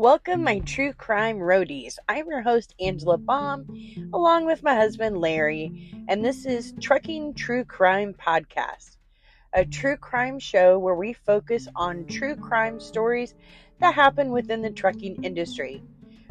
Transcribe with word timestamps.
Welcome, 0.00 0.44
my 0.44 0.60
true 0.60 0.94
crime 0.94 1.36
roadies. 1.36 1.98
I'm 2.08 2.26
your 2.28 2.40
host, 2.40 2.74
Angela 2.80 3.18
Baum, 3.18 3.66
along 4.14 4.46
with 4.46 4.62
my 4.62 4.74
husband, 4.74 5.18
Larry, 5.18 5.70
and 6.08 6.24
this 6.24 6.46
is 6.46 6.72
Trucking 6.80 7.34
True 7.34 7.66
Crime 7.66 8.14
Podcast, 8.14 8.96
a 9.52 9.66
true 9.66 9.98
crime 9.98 10.38
show 10.38 10.78
where 10.78 10.94
we 10.94 11.12
focus 11.12 11.68
on 11.76 12.06
true 12.06 12.34
crime 12.34 12.80
stories 12.80 13.34
that 13.80 13.94
happen 13.94 14.30
within 14.30 14.62
the 14.62 14.70
trucking 14.70 15.22
industry. 15.22 15.82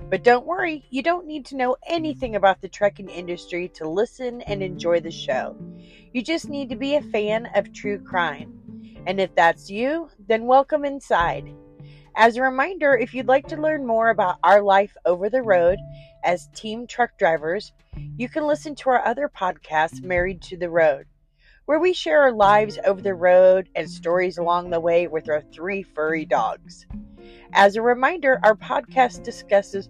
But 0.10 0.24
don't 0.24 0.48
worry, 0.48 0.84
you 0.90 1.04
don't 1.04 1.28
need 1.28 1.46
to 1.46 1.56
know 1.56 1.76
anything 1.86 2.36
about 2.36 2.62
the 2.62 2.70
trucking 2.70 3.10
industry 3.10 3.70
to 3.76 3.88
listen 3.88 4.42
and 4.42 4.64
enjoy 4.64 5.00
the 5.00 5.12
show. 5.12 5.56
You 6.12 6.24
just 6.24 6.50
need 6.50 6.72
to 6.72 6.76
be 6.76 6.96
a 6.96 7.04
fan 7.04 7.48
of 7.54 7.72
true 7.72 8.00
crime. 8.00 8.52
And 9.06 9.20
if 9.22 9.36
that's 9.36 9.70
you, 9.70 10.10
then 10.28 10.48
welcome 10.48 10.86
inside. 10.86 11.54
As 12.20 12.36
a 12.36 12.42
reminder, 12.42 12.98
if 12.98 13.14
you'd 13.14 13.30
like 13.30 13.48
to 13.48 13.56
learn 13.56 13.88
more 13.88 14.10
about 14.10 14.40
our 14.44 14.62
life 14.62 14.94
over 15.06 15.30
the 15.30 15.42
road 15.42 15.80
as 16.26 16.50
team 16.54 16.86
truck 16.86 17.18
drivers, 17.18 17.72
you 18.18 18.28
can 18.28 18.46
listen 18.46 18.76
to 18.76 18.90
our 18.90 19.06
other 19.06 19.30
podcast, 19.30 20.04
Married 20.04 20.42
to 20.42 20.58
the 20.58 20.70
Road, 20.70 21.06
where 21.64 21.80
we 21.80 21.94
share 21.94 22.24
our 22.24 22.34
lives 22.34 22.78
over 22.84 23.02
the 23.02 23.14
road 23.14 23.70
and 23.74 23.90
stories 23.90 24.38
along 24.38 24.70
the 24.70 24.82
way 24.82 25.08
with 25.08 25.30
our 25.30 25.42
three 25.54 25.82
furry 25.82 26.26
dogs. 26.26 26.86
As 27.54 27.78
a 27.78 27.82
reminder, 27.82 28.42
our 28.44 28.58
podcast 28.58 29.24
discusses 29.24 29.88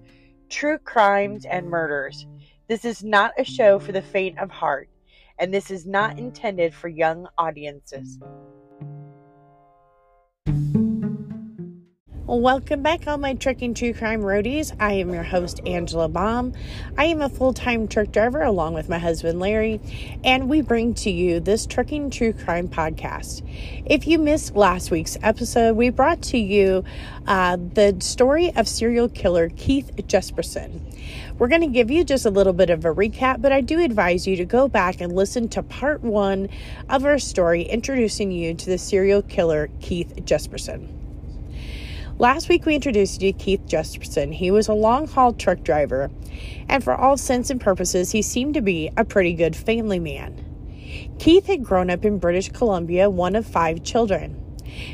true 0.49 0.77
crimes 0.77 1.45
and 1.45 1.67
murders. 1.67 2.27
This 2.67 2.85
is 2.85 3.03
not 3.03 3.31
a 3.39 3.43
show 3.43 3.79
for 3.79 3.91
the 3.91 4.03
faint 4.03 4.37
of 4.37 4.51
heart, 4.51 4.87
and 5.39 5.51
this 5.51 5.71
is 5.71 5.87
not 5.87 6.19
intended 6.19 6.75
for 6.75 6.89
young 6.89 7.27
audiences. 7.39 8.19
Welcome 12.31 12.83
back, 12.83 13.07
all 13.07 13.17
my 13.17 13.33
trucking 13.33 13.73
true 13.73 13.91
crime 13.91 14.21
roadies. 14.21 14.71
I 14.79 14.93
am 14.93 15.11
your 15.11 15.23
host, 15.23 15.61
Angela 15.65 16.07
Baum. 16.07 16.53
I 16.95 17.05
am 17.05 17.21
a 17.21 17.27
full 17.27 17.53
time 17.53 17.87
truck 17.87 18.11
driver 18.11 18.43
along 18.43 18.75
with 18.75 18.87
my 18.87 18.99
husband, 18.99 19.39
Larry, 19.39 19.81
and 20.23 20.47
we 20.47 20.61
bring 20.61 20.93
to 20.93 21.09
you 21.09 21.39
this 21.39 21.65
Trucking 21.65 22.11
True 22.11 22.31
Crime 22.33 22.67
podcast. 22.67 23.41
If 23.83 24.05
you 24.05 24.19
missed 24.19 24.55
last 24.55 24.91
week's 24.91 25.17
episode, 25.23 25.75
we 25.75 25.89
brought 25.89 26.21
to 26.25 26.37
you 26.37 26.83
uh, 27.25 27.57
the 27.57 27.97
story 27.99 28.55
of 28.55 28.67
serial 28.67 29.09
killer 29.09 29.49
Keith 29.49 29.89
Jesperson. 29.97 30.81
We're 31.39 31.47
going 31.47 31.61
to 31.61 31.67
give 31.67 31.89
you 31.89 32.03
just 32.03 32.27
a 32.27 32.29
little 32.29 32.53
bit 32.53 32.69
of 32.69 32.85
a 32.85 32.93
recap, 32.93 33.41
but 33.41 33.51
I 33.51 33.61
do 33.61 33.81
advise 33.81 34.27
you 34.27 34.35
to 34.35 34.45
go 34.45 34.67
back 34.67 35.01
and 35.01 35.15
listen 35.15 35.49
to 35.49 35.63
part 35.63 36.03
one 36.03 36.49
of 36.89 37.05
our 37.05 37.17
story 37.17 37.63
introducing 37.63 38.31
you 38.31 38.53
to 38.53 38.65
the 38.67 38.77
serial 38.77 39.23
killer 39.23 39.71
Keith 39.81 40.13
Jesperson. 40.25 40.98
Last 42.19 42.49
week, 42.49 42.65
we 42.65 42.75
introduced 42.75 43.21
you 43.21 43.31
to 43.31 43.39
Keith 43.39 43.61
Jesperson. 43.65 44.33
He 44.33 44.51
was 44.51 44.67
a 44.67 44.73
long 44.73 45.07
haul 45.07 45.31
truck 45.31 45.63
driver, 45.63 46.11
and 46.67 46.83
for 46.83 46.93
all 46.93 47.15
sense 47.15 47.49
and 47.49 47.61
purposes, 47.61 48.11
he 48.11 48.21
seemed 48.21 48.55
to 48.55 48.61
be 48.61 48.91
a 48.97 49.05
pretty 49.05 49.33
good 49.33 49.55
family 49.55 49.99
man. 49.99 51.15
Keith 51.17 51.47
had 51.47 51.63
grown 51.63 51.89
up 51.89 52.03
in 52.03 52.19
British 52.19 52.49
Columbia, 52.49 53.09
one 53.09 53.37
of 53.37 53.45
five 53.45 53.83
children. 53.83 54.35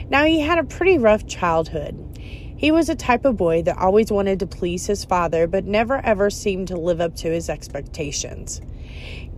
Now, 0.08 0.26
he 0.26 0.42
had 0.42 0.60
a 0.60 0.64
pretty 0.64 1.00
rough 1.00 1.26
childhood. 1.26 2.20
He 2.20 2.70
was 2.70 2.90
a 2.90 2.96
type 2.96 3.26
of 3.26 3.38
boy 3.38 3.64
that 3.64 3.80
always 3.80 4.12
wanted 4.12 4.40
to 4.42 4.46
please 4.46 4.86
his 4.86 5.04
father, 5.04 5.48
but 5.48 5.66
never 5.66 5.98
ever 6.06 6.30
seemed 6.30 6.68
to 6.68 6.78
live 6.78 7.02
up 7.02 7.16
to 7.16 7.32
his 7.32 7.50
expectations. 7.50 8.62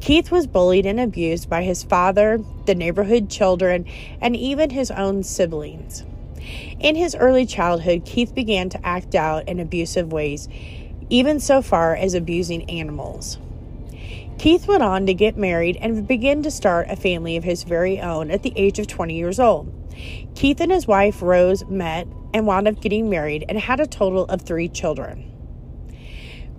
Keith 0.02 0.30
was 0.30 0.46
bullied 0.46 0.86
and 0.86 1.00
abused 1.00 1.50
by 1.50 1.64
his 1.64 1.86
father, 1.86 2.44
the 2.66 2.76
neighborhood 2.76 3.30
children, 3.30 3.86
and 4.20 4.36
even 4.36 4.72
his 4.72 4.92
own 4.92 5.24
siblings. 5.24 6.04
In 6.80 6.96
his 6.96 7.16
early 7.16 7.46
childhood, 7.46 8.06
Keith 8.06 8.36
began 8.36 8.70
to 8.70 8.86
act 8.86 9.16
out 9.16 9.48
in 9.48 9.60
abusive 9.60 10.12
ways, 10.12 10.48
even 11.10 11.40
so 11.40 11.62
far 11.62 11.96
as 11.96 12.14
abusing 12.14 12.70
animals. 12.70 13.38
Keith 14.38 14.68
went 14.68 14.84
on 14.84 15.08
to 15.08 15.14
get 15.14 15.36
married 15.36 15.78
and 15.82 16.08
begin 16.08 16.44
to 16.44 16.52
start 16.52 16.90
a 16.90 16.96
family 16.96 17.38
of 17.38 17.44
his 17.44 17.64
very 17.64 18.00
own 18.00 18.30
at 18.30 18.44
the 18.44 18.54
age 18.56 18.78
of 18.78 18.86
20 18.86 19.16
years 19.16 19.40
old. 19.40 19.74
Keith 20.36 20.62
and 20.62 20.72
his 20.72 20.86
wife 20.86 21.22
Rose 21.24 21.66
met 21.66 22.08
and 22.34 22.46
wound 22.46 22.68
up 22.68 22.80
getting 22.80 23.10
married 23.10 23.46
and 23.50 23.58
had 23.58 23.80
a 23.80 23.88
total 23.88 24.26
of 24.26 24.42
three 24.42 24.70
children. 24.70 25.32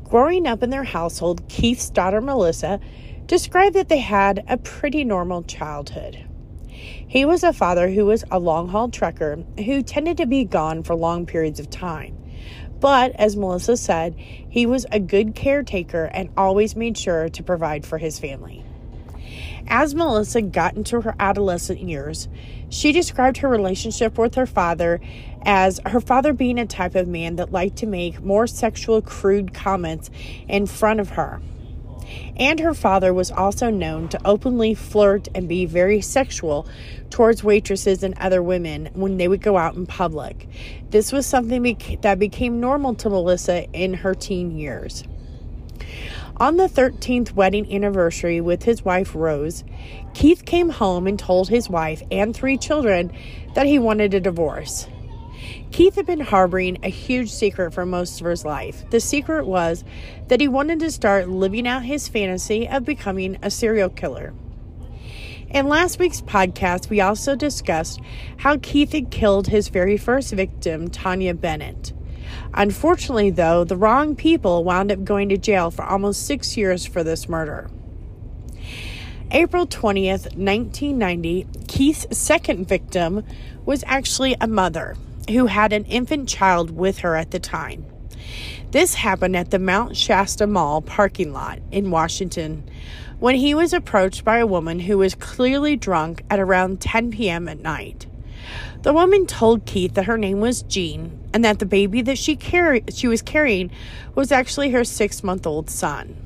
Growing 0.03 0.47
up 0.47 0.63
in 0.63 0.71
their 0.71 0.85
household, 0.85 1.49
Keith's 1.49 1.91
daughter 1.91 2.21
Melissa 2.21 2.81
described 3.27 3.77
that 3.77 3.89
they 3.89 3.99
had 3.99 4.43
a 4.49 4.57
pretty 4.57 5.05
normal 5.05 5.43
childhood. 5.43 6.28
He 7.07 7.25
was 7.25 7.43
a 7.43 7.53
father 7.53 7.89
who 7.91 8.07
was 8.07 8.25
a 8.31 8.39
long 8.39 8.69
haul 8.69 8.89
trucker 8.89 9.39
who 9.65 9.83
tended 9.83 10.17
to 10.19 10.27
be 10.27 10.45
gone 10.45 10.83
for 10.83 10.95
long 10.95 11.27
periods 11.27 11.59
of 11.59 11.71
time. 11.71 12.17
But 12.81 13.13
as 13.17 13.37
Melissa 13.37 13.77
said, 13.77 14.15
he 14.17 14.67
was 14.67 14.87
a 14.93 15.01
good 15.01 15.35
caretaker 15.35 16.05
and 16.05 16.31
always 16.37 16.77
made 16.77 16.97
sure 16.97 17.29
to 17.29 17.43
provide 17.43 17.85
for 17.85 17.99
his 17.99 18.19
family. 18.19 18.65
As 19.67 19.95
Melissa 19.95 20.41
got 20.41 20.77
into 20.77 21.03
her 21.03 21.15
adolescent 21.19 21.81
years, 21.81 22.29
she 22.71 22.93
described 22.93 23.39
her 23.39 23.49
relationship 23.49 24.17
with 24.17 24.35
her 24.37 24.47
father 24.47 25.01
as 25.43 25.81
her 25.87 26.01
father 26.01 26.33
being 26.33 26.59
a 26.59 26.67
type 26.67 26.95
of 26.95 27.09
man 27.09 27.37
that 27.37 27.53
liked 27.53 27.77
to 27.79 27.87
make 27.87 28.23
more 28.23 28.47
sexual, 28.47 29.03
crude 29.03 29.53
comments 29.53 30.11
in 30.49 30.67
front 30.67 31.01
of 31.01 31.11
her 31.11 31.41
and 32.37 32.61
her 32.61 32.75
father 32.75 33.13
was 33.13 33.31
also 33.31 33.71
known 33.71 34.09
to 34.09 34.21
openly 34.25 34.75
flirt 34.75 35.29
and 35.35 35.49
be 35.49 35.65
very 35.67 36.01
sexual 36.01 36.67
towards 37.11 37.45
waitresses 37.45 38.03
and 38.03 38.17
other 38.19 38.43
women 38.43 38.89
when 38.95 39.17
they 39.17 39.29
would 39.29 39.43
go 39.43 39.57
out 39.57 39.75
in 39.75 39.87
public. 39.87 40.49
This 40.91 41.13
was 41.13 41.27
something 41.27 41.99
that 42.03 42.19
became 42.19 42.61
normal 42.61 42.95
to 42.97 43.11
Melissa 43.11 43.65
in 43.73 43.95
her 43.95 44.15
teen 44.15 44.57
years. 44.57 45.05
On 46.37 46.57
the 46.57 46.69
13th 46.69 47.33
wedding 47.33 47.73
anniversary 47.75 48.41
with 48.41 48.63
his 48.63 48.85
wife 48.85 49.13
Rose, 49.15 49.65
Keith 50.15 50.45
came 50.45 50.69
home 50.69 51.09
and 51.09 51.19
told 51.19 51.49
his 51.49 51.69
wife 51.69 52.01
and 52.13 52.33
three 52.35 52.57
children 52.57 53.11
that 53.55 53.67
he 53.67 53.79
wanted 53.79 54.15
a 54.15 54.21
divorce. 54.21 54.87
Keith 55.71 55.95
had 55.95 56.07
been 56.07 56.21
harboring 56.21 56.79
a 56.83 56.89
huge 56.89 57.31
secret 57.31 57.73
for 57.73 57.87
most 57.87 58.21
of 58.21 58.27
his 58.27 58.45
life. 58.45 58.89
The 58.91 59.01
secret 59.01 59.47
was 59.47 59.85
that 60.29 60.41
he 60.41 60.49
wanted 60.49 60.81
to 60.81 60.91
start 60.91 61.29
living 61.29 61.69
out 61.69 61.85
his 61.85 62.09
fantasy 62.09 62.69
of 62.69 62.85
becoming 62.85 63.39
a 63.43 63.51
serial 63.51 63.89
killer. 63.89 64.35
In 65.51 65.69
last 65.69 65.99
week's 65.99 66.21
podcast, 66.21 66.91
we 66.91 67.01
also 67.01 67.35
discussed 67.35 68.01
how 68.39 68.59
Keith 68.59 68.93
had 68.93 69.11
killed 69.11 69.47
his 69.47 69.69
very 69.69 69.97
first 69.97 70.33
victim, 70.33 70.91
Taunja 70.91 71.39
Bennett. 71.39 71.93
Unfortunately, 72.53 73.31
though, 73.31 73.65
the 73.65 73.77
wrong 73.77 74.15
people 74.15 74.65
wound 74.65 74.93
up 74.93 75.05
going 75.05 75.29
to 75.31 75.39
jail 75.39 75.71
for 75.71 75.85
almost 75.85 76.27
six 76.27 76.57
years 76.57 76.85
for 76.85 77.03
this 77.03 77.29
murder. 77.29 77.71
April 79.31 79.67
20th, 79.67 80.37
1990, 80.37 81.47
Keith's 81.67 82.19
second 82.19 82.67
victim 82.67 83.25
was 83.65 83.85
actually 83.87 84.37
a 84.41 84.47
mother 84.47 84.97
who 85.29 85.47
had 85.47 85.73
an 85.73 85.85
infant 85.85 86.29
child 86.29 86.71
with 86.71 86.99
her 86.99 87.17
at 87.17 87.31
the 87.31 87.39
time. 87.39 87.85
This 88.71 88.95
happened 88.95 89.37
at 89.37 89.51
the 89.51 89.59
Mount 89.59 89.97
Shasta 89.97 90.47
Mall 90.47 90.83
parking 90.83 91.33
lot 91.33 91.61
in 91.71 91.91
Washington 91.91 92.69
when 93.19 93.35
he 93.35 93.55
was 93.55 93.73
approached 93.73 94.25
by 94.25 94.39
a 94.39 94.47
woman 94.47 94.81
who 94.81 94.99
was 94.99 95.15
clearly 95.15 95.75
drunk 95.77 96.23
at 96.31 96.39
around 96.39 96.81
10 96.81 97.11
p.m. 97.11 97.49
at 97.49 97.61
night. 97.61 98.07
The 98.83 98.93
woman 98.93 99.27
told 99.27 99.67
Keith 99.67 99.95
that 99.95 100.05
her 100.05 100.19
name 100.19 100.41
was 100.41 100.63
Jean 100.63 101.19
and 101.35 101.45
that 101.45 101.59
the 101.59 101.67
baby 101.67 102.03
that 102.03 102.19
she 102.19 102.37
carried 102.37 102.95
she 102.95 103.09
was 103.09 103.23
carrying 103.23 103.71
was 104.15 104.31
actually 104.31 104.71
her 104.71 104.81
6-month-old 104.81 105.69
son. 105.69 106.17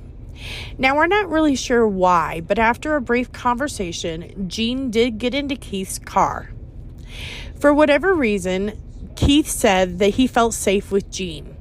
Now, 0.76 0.96
we're 0.96 1.06
not 1.06 1.30
really 1.30 1.54
sure 1.54 1.86
why, 1.86 2.40
but 2.40 2.58
after 2.58 2.96
a 2.96 3.00
brief 3.00 3.30
conversation, 3.32 4.48
Jean 4.48 4.90
did 4.90 5.18
get 5.18 5.34
into 5.34 5.56
Keith's 5.56 5.98
car. 5.98 6.50
For 7.58 7.72
whatever 7.72 8.12
reason, 8.14 8.72
Keith 9.22 9.46
said 9.46 10.00
that 10.00 10.14
he 10.14 10.26
felt 10.26 10.52
safe 10.52 10.90
with 10.90 11.08
Jean. 11.08 11.56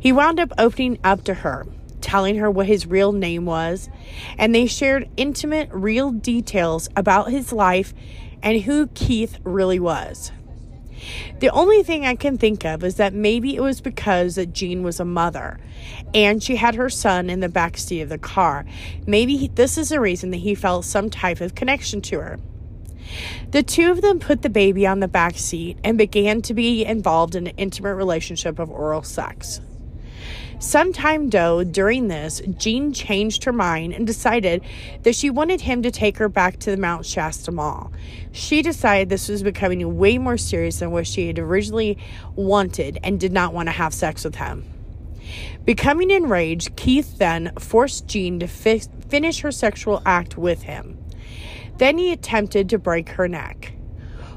He 0.00 0.12
wound 0.12 0.40
up 0.40 0.50
opening 0.56 0.98
up 1.04 1.24
to 1.24 1.34
her, 1.34 1.66
telling 2.00 2.36
her 2.36 2.50
what 2.50 2.66
his 2.66 2.86
real 2.86 3.12
name 3.12 3.44
was, 3.44 3.90
and 4.38 4.54
they 4.54 4.64
shared 4.64 5.10
intimate, 5.18 5.68
real 5.72 6.10
details 6.10 6.88
about 6.96 7.30
his 7.30 7.52
life 7.52 7.92
and 8.42 8.62
who 8.62 8.86
Keith 8.86 9.38
really 9.44 9.78
was. 9.78 10.32
The 11.40 11.50
only 11.50 11.82
thing 11.82 12.06
I 12.06 12.14
can 12.14 12.38
think 12.38 12.64
of 12.64 12.82
is 12.82 12.94
that 12.94 13.12
maybe 13.12 13.56
it 13.56 13.60
was 13.60 13.82
because 13.82 14.36
that 14.36 14.54
Jean 14.54 14.82
was 14.82 14.98
a 14.98 15.04
mother 15.04 15.60
and 16.14 16.42
she 16.42 16.56
had 16.56 16.76
her 16.76 16.88
son 16.88 17.28
in 17.28 17.40
the 17.40 17.48
back 17.50 17.76
seat 17.76 18.00
of 18.00 18.08
the 18.08 18.16
car. 18.16 18.64
Maybe 19.06 19.50
this 19.54 19.76
is 19.76 19.90
the 19.90 20.00
reason 20.00 20.30
that 20.30 20.38
he 20.38 20.54
felt 20.54 20.86
some 20.86 21.10
type 21.10 21.42
of 21.42 21.54
connection 21.54 22.00
to 22.02 22.20
her. 22.20 22.38
The 23.50 23.62
two 23.62 23.90
of 23.90 24.00
them 24.00 24.18
put 24.18 24.42
the 24.42 24.50
baby 24.50 24.86
on 24.86 25.00
the 25.00 25.08
back 25.08 25.36
seat 25.36 25.78
and 25.84 25.98
began 25.98 26.42
to 26.42 26.54
be 26.54 26.84
involved 26.84 27.34
in 27.34 27.46
an 27.46 27.56
intimate 27.56 27.94
relationship 27.94 28.58
of 28.58 28.70
oral 28.70 29.02
sex. 29.02 29.60
Sometime 30.62 31.30
though, 31.30 31.64
during 31.64 32.06
this, 32.06 32.40
Jean 32.56 32.92
changed 32.92 33.42
her 33.42 33.52
mind 33.52 33.94
and 33.94 34.06
decided 34.06 34.62
that 35.02 35.16
she 35.16 35.28
wanted 35.28 35.62
him 35.62 35.82
to 35.82 35.90
take 35.90 36.18
her 36.18 36.28
back 36.28 36.60
to 36.60 36.70
the 36.70 36.76
Mount 36.76 37.04
Shasta 37.04 37.50
Mall. 37.50 37.92
She 38.30 38.62
decided 38.62 39.08
this 39.08 39.28
was 39.28 39.42
becoming 39.42 39.98
way 39.98 40.18
more 40.18 40.36
serious 40.36 40.78
than 40.78 40.92
what 40.92 41.08
she 41.08 41.26
had 41.26 41.40
originally 41.40 41.98
wanted 42.36 43.00
and 43.02 43.18
did 43.18 43.32
not 43.32 43.52
want 43.52 43.66
to 43.66 43.72
have 43.72 43.92
sex 43.92 44.22
with 44.22 44.36
him. 44.36 44.64
Becoming 45.64 46.12
enraged, 46.12 46.76
Keith 46.76 47.18
then 47.18 47.52
forced 47.58 48.06
Jean 48.06 48.38
to 48.38 48.46
fi- 48.46 48.82
finish 49.08 49.40
her 49.40 49.50
sexual 49.50 50.00
act 50.06 50.38
with 50.38 50.62
him. 50.62 51.01
Then 51.78 51.98
he 51.98 52.12
attempted 52.12 52.68
to 52.68 52.78
break 52.78 53.10
her 53.10 53.28
neck. 53.28 53.72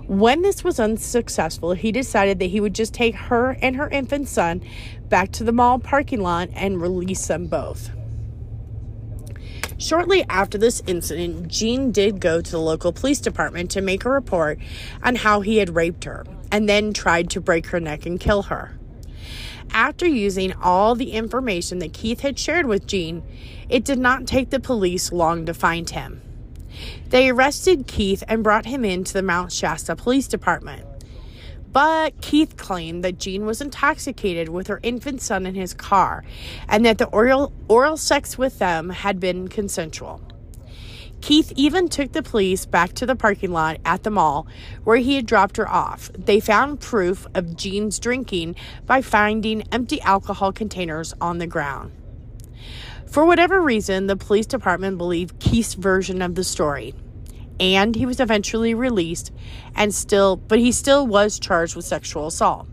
When 0.07 0.43
this 0.43 0.63
was 0.63 0.79
unsuccessful, 0.79 1.73
he 1.73 1.91
decided 1.91 2.37
that 2.39 2.45
he 2.45 2.59
would 2.59 2.75
just 2.75 2.93
take 2.93 3.15
her 3.15 3.57
and 3.61 3.75
her 3.75 3.89
infant 3.89 4.27
son 4.27 4.61
back 5.09 5.31
to 5.33 5.43
the 5.43 5.51
mall 5.51 5.79
parking 5.79 6.21
lot 6.21 6.49
and 6.53 6.81
release 6.81 7.25
them 7.25 7.47
both. 7.47 7.89
Shortly 9.77 10.23
after 10.29 10.57
this 10.57 10.81
incident, 10.87 11.47
Jean 11.47 11.91
did 11.91 12.21
go 12.21 12.39
to 12.39 12.51
the 12.51 12.59
local 12.59 12.93
police 12.93 13.19
department 13.19 13.71
to 13.71 13.81
make 13.81 14.05
a 14.05 14.09
report 14.09 14.59
on 15.03 15.15
how 15.15 15.41
he 15.41 15.57
had 15.57 15.75
raped 15.75 16.03
her 16.05 16.25
and 16.51 16.69
then 16.69 16.93
tried 16.93 17.29
to 17.31 17.41
break 17.41 17.67
her 17.67 17.79
neck 17.79 18.05
and 18.05 18.19
kill 18.19 18.43
her. 18.43 18.77
After 19.71 20.07
using 20.07 20.53
all 20.53 20.95
the 20.95 21.11
information 21.11 21.79
that 21.79 21.93
Keith 21.93 22.21
had 22.21 22.39
shared 22.39 22.67
with 22.67 22.87
Jean, 22.87 23.23
it 23.67 23.83
did 23.83 23.99
not 23.99 24.27
take 24.27 24.51
the 24.51 24.59
police 24.59 25.11
long 25.11 25.45
to 25.47 25.53
find 25.53 25.89
him. 25.89 26.21
They 27.09 27.29
arrested 27.29 27.87
Keith 27.87 28.23
and 28.27 28.43
brought 28.43 28.65
him 28.65 28.83
into 28.85 29.13
the 29.13 29.21
Mount 29.21 29.51
Shasta 29.51 29.95
Police 29.95 30.27
Department. 30.27 30.85
But 31.71 32.21
Keith 32.21 32.55
claimed 32.55 33.03
that 33.03 33.17
Jean 33.17 33.45
was 33.45 33.59
intoxicated 33.59 34.47
with 34.47 34.67
her 34.67 34.79
infant 34.81 35.21
son 35.21 35.45
in 35.45 35.55
his 35.55 35.73
car 35.73 36.23
and 36.69 36.85
that 36.85 36.97
the 36.97 37.07
oral, 37.07 37.51
oral 37.67 37.97
sex 37.97 38.37
with 38.37 38.59
them 38.59 38.91
had 38.91 39.19
been 39.19 39.49
consensual. 39.49 40.21
Keith 41.21 41.51
even 41.55 41.89
took 41.89 42.11
the 42.11 42.21
police 42.21 42.65
back 42.65 42.93
to 42.93 43.05
the 43.05 43.15
parking 43.15 43.51
lot 43.51 43.77
at 43.83 44.03
the 44.03 44.11
mall 44.11 44.47
where 44.83 44.97
he 44.97 45.15
had 45.15 45.25
dropped 45.25 45.57
her 45.57 45.67
off. 45.67 46.11
They 46.13 46.39
found 46.39 46.79
proof 46.79 47.25
of 47.33 47.57
Jean's 47.57 47.99
drinking 47.99 48.55
by 48.85 49.01
finding 49.01 49.63
empty 49.71 49.99
alcohol 50.01 50.53
containers 50.53 51.13
on 51.19 51.39
the 51.39 51.47
ground. 51.47 51.91
For 53.15 53.25
whatever 53.25 53.61
reason, 53.61 54.07
the 54.07 54.17
police 54.17 54.45
department 54.45 54.97
believed 54.97 55.39
Keith's 55.39 55.75
version 55.75 56.21
of 56.21 56.35
the 56.35 56.43
story, 56.43 56.93
and 57.61 57.95
he 57.95 58.05
was 58.05 58.19
eventually 58.19 58.73
released 58.73 59.31
and 59.73 59.95
still 59.95 60.35
but 60.35 60.59
he 60.59 60.73
still 60.73 61.07
was 61.07 61.39
charged 61.39 61.77
with 61.77 61.85
sexual 61.85 62.27
assault. 62.27 62.67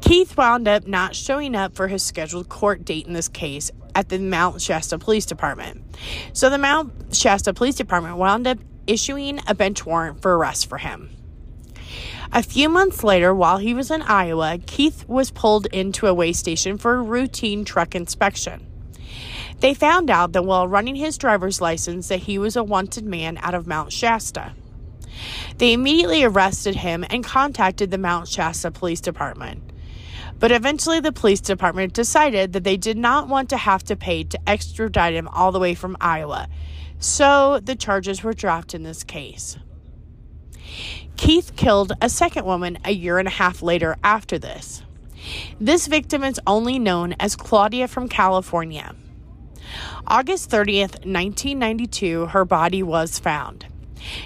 Keith 0.00 0.36
wound 0.36 0.68
up 0.68 0.86
not 0.86 1.16
showing 1.16 1.56
up 1.56 1.74
for 1.74 1.88
his 1.88 2.04
scheduled 2.04 2.48
court 2.48 2.84
date 2.84 3.08
in 3.08 3.14
this 3.14 3.26
case 3.26 3.72
at 3.96 4.10
the 4.10 4.20
Mount 4.20 4.62
Shasta 4.62 4.96
Police 4.96 5.26
Department. 5.26 5.82
So 6.32 6.48
the 6.48 6.56
Mount 6.56 7.12
Shasta 7.12 7.52
Police 7.52 7.74
Department 7.74 8.18
wound 8.18 8.46
up 8.46 8.58
issuing 8.86 9.40
a 9.48 9.56
bench 9.56 9.84
warrant 9.84 10.22
for 10.22 10.38
arrest 10.38 10.68
for 10.68 10.78
him. 10.78 11.10
A 12.32 12.44
few 12.44 12.68
months 12.68 13.02
later, 13.02 13.34
while 13.34 13.58
he 13.58 13.74
was 13.74 13.90
in 13.90 14.02
Iowa, 14.02 14.58
Keith 14.66 15.04
was 15.08 15.32
pulled 15.32 15.66
into 15.72 16.06
a 16.06 16.14
way 16.14 16.32
station 16.32 16.78
for 16.78 16.94
a 16.94 17.02
routine 17.02 17.64
truck 17.64 17.96
inspection. 17.96 18.68
They 19.60 19.74
found 19.74 20.10
out 20.10 20.32
that 20.32 20.44
while 20.44 20.68
running 20.68 20.96
his 20.96 21.16
driver's 21.16 21.60
license 21.60 22.08
that 22.08 22.20
he 22.20 22.38
was 22.38 22.56
a 22.56 22.64
wanted 22.64 23.04
man 23.04 23.38
out 23.38 23.54
of 23.54 23.66
Mount 23.66 23.92
Shasta. 23.92 24.52
They 25.58 25.72
immediately 25.72 26.22
arrested 26.24 26.76
him 26.76 27.04
and 27.08 27.24
contacted 27.24 27.90
the 27.90 27.98
Mount 27.98 28.28
Shasta 28.28 28.70
Police 28.70 29.00
Department. 29.00 29.62
But 30.38 30.52
eventually, 30.52 31.00
the 31.00 31.12
police 31.12 31.40
department 31.40 31.94
decided 31.94 32.52
that 32.52 32.64
they 32.64 32.76
did 32.76 32.98
not 32.98 33.28
want 33.28 33.48
to 33.50 33.56
have 33.56 33.82
to 33.84 33.96
pay 33.96 34.24
to 34.24 34.48
extradite 34.48 35.14
him 35.14 35.28
all 35.28 35.50
the 35.50 35.58
way 35.58 35.74
from 35.74 35.96
Iowa, 35.98 36.48
so 36.98 37.58
the 37.60 37.74
charges 37.74 38.22
were 38.22 38.34
dropped 38.34 38.74
in 38.74 38.82
this 38.82 39.02
case. 39.02 39.56
Keith 41.16 41.56
killed 41.56 41.92
a 42.02 42.10
second 42.10 42.44
woman 42.44 42.78
a 42.84 42.90
year 42.90 43.18
and 43.18 43.28
a 43.28 43.30
half 43.30 43.62
later 43.62 43.96
after 44.04 44.38
this. 44.38 44.82
This 45.58 45.86
victim 45.86 46.22
is 46.22 46.38
only 46.46 46.78
known 46.78 47.14
as 47.18 47.34
Claudia 47.34 47.88
from 47.88 48.08
California. 48.08 48.94
August 50.08 50.50
30th, 50.50 51.04
1992, 51.04 52.26
her 52.26 52.44
body 52.44 52.80
was 52.80 53.18
found. 53.18 53.66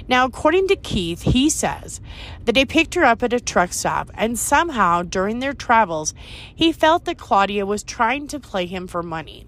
Now, 0.07 0.27
according 0.27 0.69
to 0.69 0.77
Keith, 0.77 1.23
he 1.23 1.49
says 1.49 2.03
that 2.45 2.55
they 2.55 2.67
picked 2.67 2.95
her 2.97 3.05
up 3.05 3.23
at 3.23 3.33
a 3.33 3.41
truck 3.41 3.73
stop, 3.73 4.11
and 4.13 4.39
somehow 4.39 5.03
during 5.03 5.39
their 5.39 5.55
travels, 5.55 6.13
he 6.55 6.71
felt 6.71 7.07
that 7.07 7.17
Claudia 7.17 7.65
was 7.65 7.83
trying 7.83 8.27
to 8.29 8.39
play 8.39 8.67
him 8.67 8.87
for 8.87 9.03
money. 9.03 9.47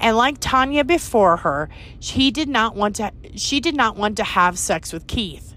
And 0.00 0.16
like 0.16 0.40
Taunja 0.40 0.84
before 0.84 1.38
her, 1.38 1.68
she 2.00 2.32
did 2.32 2.48
not 2.48 2.74
want 2.74 2.96
to 2.96 3.12
she 3.36 3.60
did 3.60 3.76
not 3.76 3.96
want 3.96 4.16
to 4.16 4.24
have 4.24 4.58
sex 4.58 4.92
with 4.92 5.06
Keith. 5.06 5.54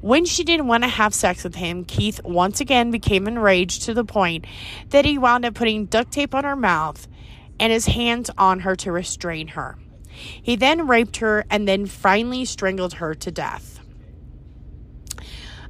When 0.00 0.24
she 0.24 0.42
didn't 0.42 0.66
want 0.66 0.82
to 0.82 0.88
have 0.88 1.14
sex 1.14 1.44
with 1.44 1.54
him, 1.54 1.84
Keith 1.84 2.20
once 2.24 2.60
again 2.60 2.90
became 2.90 3.28
enraged 3.28 3.82
to 3.82 3.94
the 3.94 4.04
point 4.04 4.44
that 4.90 5.04
he 5.04 5.16
wound 5.16 5.44
up 5.44 5.54
putting 5.54 5.86
duct 5.86 6.10
tape 6.10 6.34
on 6.34 6.42
her 6.42 6.56
mouth 6.56 7.06
and 7.62 7.70
his 7.72 7.86
hands 7.86 8.28
on 8.36 8.58
her 8.60 8.74
to 8.74 8.90
restrain 8.90 9.46
her. 9.46 9.78
He 10.08 10.56
then 10.56 10.88
raped 10.88 11.18
her 11.18 11.44
and 11.48 11.68
then 11.68 11.86
finally 11.86 12.44
strangled 12.44 12.94
her 12.94 13.14
to 13.14 13.30
death. 13.30 13.78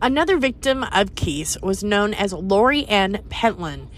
Another 0.00 0.38
victim 0.38 0.84
of 0.84 1.14
Keith's 1.14 1.60
was 1.60 1.84
known 1.84 2.14
as 2.14 2.32
Lori 2.32 2.86
Ann 2.86 3.22
Pentland. 3.28 3.90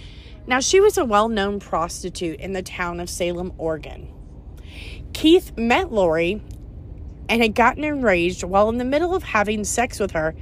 Now, 0.45 0.59
she 0.59 0.81
was 0.81 0.99
a 0.99 1.05
well 1.05 1.29
known 1.29 1.61
prostitute 1.61 2.41
in 2.41 2.53
the 2.53 2.65
town 2.65 2.99
of 2.99 3.09
Salem, 3.09 3.53
Oregon. 3.59 4.13
Keith 5.13 5.57
met 5.57 5.93
Lori 5.93 6.43
and 7.29 7.43
had 7.43 7.55
gotten 7.55 7.85
enraged 7.85 8.43
while 8.43 8.69
in 8.71 8.79
the 8.79 8.85
middle 8.85 9.15
of 9.15 9.23
having 9.23 9.63
sex 9.63 10.01
with 10.01 10.11
her. 10.11 10.35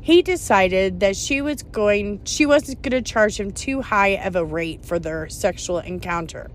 He 0.00 0.22
decided 0.22 1.00
that 1.00 1.16
she 1.16 1.42
was 1.42 1.62
going 1.64 2.22
she 2.24 2.46
wasn't 2.46 2.80
going 2.80 2.92
to 2.92 3.02
charge 3.02 3.38
him 3.38 3.50
too 3.50 3.82
high 3.82 4.16
of 4.16 4.36
a 4.36 4.44
rate 4.44 4.86
for 4.86 4.98
their 4.98 5.28
sexual 5.28 5.80
encounter. 5.80 6.50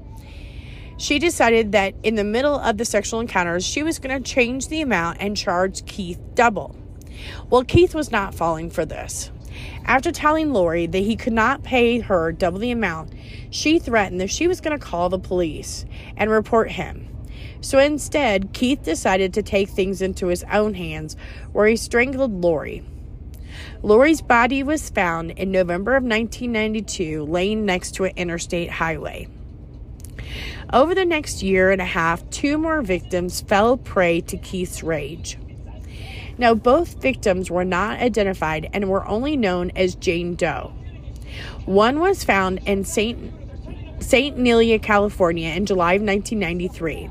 She 0.99 1.17
decided 1.17 1.71
that 1.71 1.95
in 2.03 2.15
the 2.15 2.25
middle 2.25 2.59
of 2.59 2.77
the 2.77 2.83
sexual 2.83 3.21
encounters, 3.21 3.65
she 3.65 3.83
was 3.83 3.99
going 3.99 4.21
to 4.21 4.31
change 4.31 4.67
the 4.67 4.81
amount 4.81 5.19
and 5.21 5.35
charge 5.35 5.85
Keith 5.85 6.19
double. 6.35 6.75
Well, 7.49 7.63
Keith 7.63 7.95
was 7.95 8.11
not 8.11 8.35
falling 8.35 8.69
for 8.69 8.83
this. 8.83 9.31
After 9.85 10.11
telling 10.11 10.51
Lori 10.51 10.87
that 10.87 10.99
he 10.99 11.15
could 11.15 11.31
not 11.31 11.63
pay 11.63 11.99
her 11.99 12.33
double 12.33 12.59
the 12.59 12.71
amount, 12.71 13.13
she 13.49 13.79
threatened 13.79 14.19
that 14.19 14.29
she 14.29 14.45
was 14.45 14.59
going 14.59 14.77
to 14.77 14.85
call 14.85 15.07
the 15.07 15.17
police 15.17 15.85
and 16.17 16.29
report 16.29 16.71
him. 16.71 17.07
So 17.61 17.79
instead, 17.79 18.51
Keith 18.51 18.83
decided 18.83 19.33
to 19.33 19.41
take 19.41 19.69
things 19.69 20.01
into 20.01 20.27
his 20.27 20.43
own 20.51 20.73
hands, 20.73 21.15
where 21.53 21.67
he 21.67 21.77
strangled 21.77 22.41
Lori. 22.41 22.83
Lori's 23.81 24.21
body 24.21 24.63
was 24.63 24.89
found 24.89 25.31
in 25.31 25.49
November 25.49 25.95
of 25.95 26.03
1992, 26.03 27.23
laying 27.23 27.65
next 27.65 27.95
to 27.95 28.03
an 28.03 28.11
interstate 28.17 28.69
highway. 28.69 29.29
Over 30.71 30.93
the 30.93 31.05
next 31.05 31.41
year 31.41 31.71
and 31.71 31.81
a 31.81 31.85
half, 31.85 32.29
two 32.29 32.57
more 32.57 32.83
victims 32.83 33.41
fell 33.41 33.75
prey 33.75 34.21
to 34.21 34.37
Keith's 34.37 34.83
rage. 34.83 35.37
Now, 36.37 36.53
both 36.53 37.01
victims 37.01 37.49
were 37.49 37.65
not 37.65 37.99
identified 37.99 38.69
and 38.71 38.87
were 38.87 39.05
only 39.07 39.35
known 39.35 39.71
as 39.75 39.95
Jane 39.95 40.35
Doe. 40.35 40.71
One 41.65 41.99
was 41.99 42.23
found 42.23 42.59
in 42.65 42.85
St. 42.85 43.33
St. 43.99 44.37
Nella, 44.37 44.79
California 44.79 45.49
in 45.49 45.65
July 45.65 45.93
of 45.93 46.01
1993. 46.03 47.09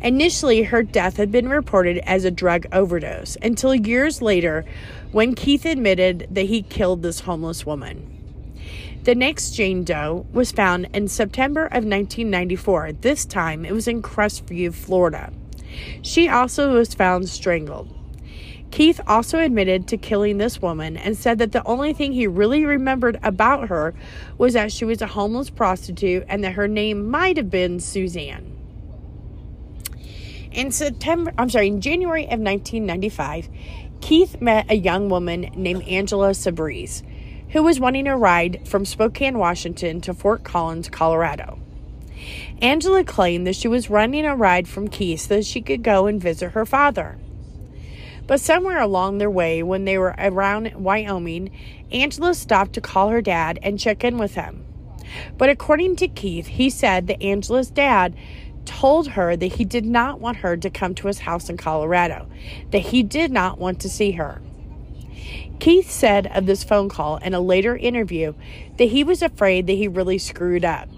Initially, 0.00 0.62
her 0.62 0.82
death 0.82 1.16
had 1.16 1.30
been 1.30 1.48
reported 1.48 1.98
as 1.98 2.24
a 2.24 2.30
drug 2.30 2.66
overdose 2.72 3.36
until 3.42 3.74
years 3.74 4.22
later 4.22 4.64
when 5.12 5.34
Keith 5.34 5.66
admitted 5.66 6.26
that 6.30 6.46
he 6.46 6.62
killed 6.62 7.02
this 7.02 7.20
homeless 7.20 7.66
woman. 7.66 8.15
The 9.06 9.14
next 9.14 9.52
Jane 9.52 9.84
Doe 9.84 10.26
was 10.32 10.50
found 10.50 10.88
in 10.92 11.06
September 11.06 11.66
of 11.66 11.84
1994. 11.84 12.90
This 13.02 13.24
time 13.24 13.64
it 13.64 13.70
was 13.70 13.86
in 13.86 14.02
Crestview, 14.02 14.74
Florida. 14.74 15.32
She 16.02 16.28
also 16.28 16.72
was 16.72 16.92
found 16.92 17.28
strangled. 17.28 17.88
Keith 18.72 19.00
also 19.06 19.38
admitted 19.38 19.86
to 19.86 19.96
killing 19.96 20.38
this 20.38 20.60
woman 20.60 20.96
and 20.96 21.16
said 21.16 21.38
that 21.38 21.52
the 21.52 21.64
only 21.64 21.92
thing 21.92 22.14
he 22.14 22.26
really 22.26 22.64
remembered 22.64 23.20
about 23.22 23.68
her 23.68 23.94
was 24.38 24.54
that 24.54 24.72
she 24.72 24.84
was 24.84 25.00
a 25.00 25.06
homeless 25.06 25.50
prostitute 25.50 26.24
and 26.28 26.42
that 26.42 26.54
her 26.54 26.66
name 26.66 27.08
might 27.08 27.36
have 27.36 27.48
been 27.48 27.78
Suzanne. 27.78 28.58
In 30.50 30.72
September, 30.72 31.32
I'm 31.38 31.48
sorry, 31.48 31.68
in 31.68 31.80
January 31.80 32.24
of 32.24 32.40
1995, 32.40 33.50
Keith 34.00 34.40
met 34.40 34.68
a 34.68 34.74
young 34.74 35.08
woman 35.08 35.42
named 35.54 35.84
Angela 35.84 36.30
Subrize 36.30 37.04
who 37.50 37.62
was 37.62 37.80
wanting 37.80 38.06
a 38.06 38.16
ride 38.16 38.66
from 38.66 38.84
Spokane, 38.84 39.38
Washington 39.38 40.00
to 40.02 40.14
Fort 40.14 40.44
Collins, 40.44 40.88
Colorado. 40.88 41.58
Angela 42.60 43.04
claimed 43.04 43.46
that 43.46 43.56
she 43.56 43.68
was 43.68 43.90
running 43.90 44.24
a 44.24 44.34
ride 44.34 44.66
from 44.66 44.88
Keith 44.88 45.20
so 45.20 45.36
that 45.36 45.46
she 45.46 45.60
could 45.60 45.82
go 45.82 46.06
and 46.06 46.20
visit 46.20 46.52
her 46.52 46.64
father. 46.64 47.18
But 48.26 48.40
somewhere 48.40 48.80
along 48.80 49.18
their 49.18 49.30
way, 49.30 49.62
when 49.62 49.84
they 49.84 49.98
were 49.98 50.14
around 50.18 50.72
Wyoming, 50.74 51.50
Angela 51.92 52.34
stopped 52.34 52.72
to 52.72 52.80
call 52.80 53.10
her 53.10 53.22
dad 53.22 53.58
and 53.62 53.78
check 53.78 54.02
in 54.02 54.18
with 54.18 54.34
him. 54.34 54.64
But 55.38 55.50
according 55.50 55.96
to 55.96 56.08
Keith, 56.08 56.46
he 56.46 56.68
said 56.68 57.06
that 57.06 57.22
Angela's 57.22 57.70
dad 57.70 58.16
told 58.64 59.08
her 59.08 59.36
that 59.36 59.46
he 59.46 59.64
did 59.64 59.84
not 59.84 60.20
want 60.20 60.38
her 60.38 60.56
to 60.56 60.70
come 60.70 60.94
to 60.96 61.06
his 61.06 61.20
house 61.20 61.48
in 61.48 61.56
Colorado, 61.56 62.28
that 62.72 62.80
he 62.80 63.04
did 63.04 63.30
not 63.30 63.58
want 63.58 63.80
to 63.80 63.88
see 63.88 64.12
her. 64.12 64.40
Keith 65.58 65.90
said 65.90 66.26
of 66.28 66.46
this 66.46 66.64
phone 66.64 66.88
call 66.88 67.16
in 67.18 67.34
a 67.34 67.40
later 67.40 67.76
interview 67.76 68.34
that 68.76 68.88
he 68.88 69.02
was 69.02 69.22
afraid 69.22 69.66
that 69.66 69.72
he 69.72 69.88
really 69.88 70.18
screwed 70.18 70.64
up. 70.64 70.88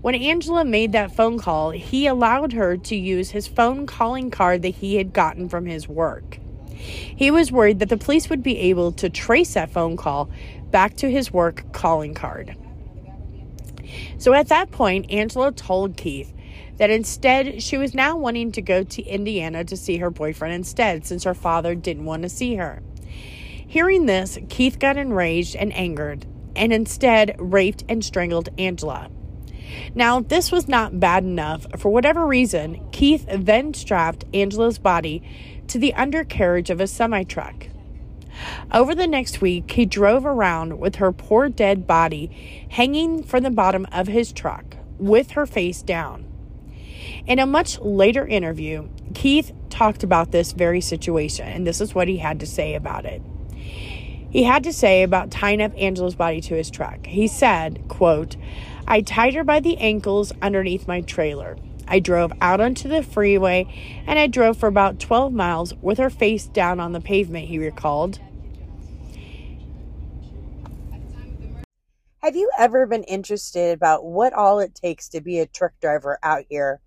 When 0.00 0.14
Angela 0.14 0.64
made 0.64 0.92
that 0.92 1.14
phone 1.14 1.38
call, 1.38 1.70
he 1.70 2.06
allowed 2.06 2.52
her 2.52 2.76
to 2.76 2.96
use 2.96 3.30
his 3.30 3.48
phone 3.48 3.86
calling 3.86 4.30
card 4.30 4.62
that 4.62 4.76
he 4.76 4.96
had 4.96 5.12
gotten 5.12 5.48
from 5.48 5.66
his 5.66 5.88
work. 5.88 6.38
He 6.70 7.30
was 7.30 7.50
worried 7.50 7.80
that 7.80 7.88
the 7.88 7.96
police 7.96 8.30
would 8.30 8.42
be 8.42 8.58
able 8.58 8.92
to 8.92 9.10
trace 9.10 9.54
that 9.54 9.70
phone 9.70 9.96
call 9.96 10.30
back 10.70 10.96
to 10.98 11.10
his 11.10 11.32
work 11.32 11.72
calling 11.72 12.14
card. 12.14 12.56
So 14.18 14.34
at 14.34 14.48
that 14.48 14.70
point, 14.70 15.10
Angela 15.10 15.50
told 15.50 15.96
Keith 15.96 16.32
that 16.76 16.90
instead 16.90 17.60
she 17.62 17.76
was 17.76 17.94
now 17.94 18.16
wanting 18.16 18.52
to 18.52 18.62
go 18.62 18.84
to 18.84 19.02
Indiana 19.02 19.64
to 19.64 19.76
see 19.76 19.96
her 19.98 20.10
boyfriend 20.10 20.54
instead, 20.54 21.04
since 21.06 21.24
her 21.24 21.34
father 21.34 21.74
didn't 21.74 22.04
want 22.04 22.22
to 22.22 22.28
see 22.28 22.54
her. 22.54 22.82
Hearing 23.68 24.06
this, 24.06 24.38
Keith 24.48 24.78
got 24.78 24.96
enraged 24.96 25.54
and 25.54 25.74
angered, 25.74 26.24
and 26.56 26.72
instead 26.72 27.36
raped 27.38 27.84
and 27.86 28.02
strangled 28.02 28.48
Angela. 28.56 29.10
Now, 29.94 30.20
this 30.20 30.50
was 30.50 30.68
not 30.68 30.98
bad 30.98 31.22
enough. 31.22 31.66
For 31.76 31.90
whatever 31.90 32.26
reason, 32.26 32.88
Keith 32.92 33.26
then 33.30 33.74
strapped 33.74 34.24
Angela's 34.32 34.78
body 34.78 35.22
to 35.66 35.78
the 35.78 35.92
undercarriage 35.92 36.70
of 36.70 36.80
a 36.80 36.86
semi 36.86 37.24
truck. 37.24 37.66
Over 38.72 38.94
the 38.94 39.06
next 39.06 39.42
week, 39.42 39.70
he 39.70 39.84
drove 39.84 40.24
around 40.24 40.78
with 40.78 40.96
her 40.96 41.12
poor 41.12 41.50
dead 41.50 41.86
body 41.86 42.66
hanging 42.70 43.22
from 43.22 43.42
the 43.42 43.50
bottom 43.50 43.86
of 43.92 44.06
his 44.06 44.32
truck 44.32 44.78
with 44.96 45.32
her 45.32 45.44
face 45.44 45.82
down. 45.82 46.24
In 47.26 47.38
a 47.38 47.44
much 47.44 47.78
later 47.80 48.26
interview, 48.26 48.88
Keith 49.14 49.52
talked 49.68 50.02
about 50.02 50.32
this 50.32 50.52
very 50.52 50.80
situation, 50.80 51.46
and 51.46 51.66
this 51.66 51.82
is 51.82 51.94
what 51.94 52.08
he 52.08 52.16
had 52.16 52.40
to 52.40 52.46
say 52.46 52.74
about 52.74 53.04
it. 53.04 53.20
He 54.30 54.44
had 54.44 54.62
to 54.64 54.72
say 54.72 55.02
about 55.02 55.30
tying 55.30 55.62
up 55.62 55.72
Angela's 55.76 56.14
body 56.14 56.40
to 56.42 56.54
his 56.54 56.70
truck. 56.70 57.06
He 57.06 57.26
said, 57.26 57.82
quote, 57.88 58.36
I 58.86 59.00
tied 59.00 59.34
her 59.34 59.44
by 59.44 59.60
the 59.60 59.78
ankles 59.78 60.32
underneath 60.42 60.86
my 60.86 61.00
trailer. 61.00 61.56
I 61.86 62.00
drove 62.00 62.32
out 62.40 62.60
onto 62.60 62.88
the 62.88 63.02
freeway 63.02 63.66
and 64.06 64.18
I 64.18 64.26
drove 64.26 64.58
for 64.58 64.66
about 64.66 65.00
12 65.00 65.32
miles 65.32 65.74
with 65.80 65.96
her 65.98 66.10
face 66.10 66.46
down 66.46 66.80
on 66.80 66.92
the 66.92 67.00
pavement, 67.00 67.48
he 67.48 67.58
recalled. 67.58 68.20
Have 72.18 72.36
you 72.36 72.50
ever 72.58 72.86
been 72.86 73.04
interested 73.04 73.72
about 73.72 74.04
what 74.04 74.34
all 74.34 74.58
it 74.58 74.74
takes 74.74 75.08
to 75.10 75.22
be 75.22 75.38
a 75.38 75.46
truck 75.46 75.72
driver 75.80 76.18
out 76.22 76.44
here, 76.50 76.80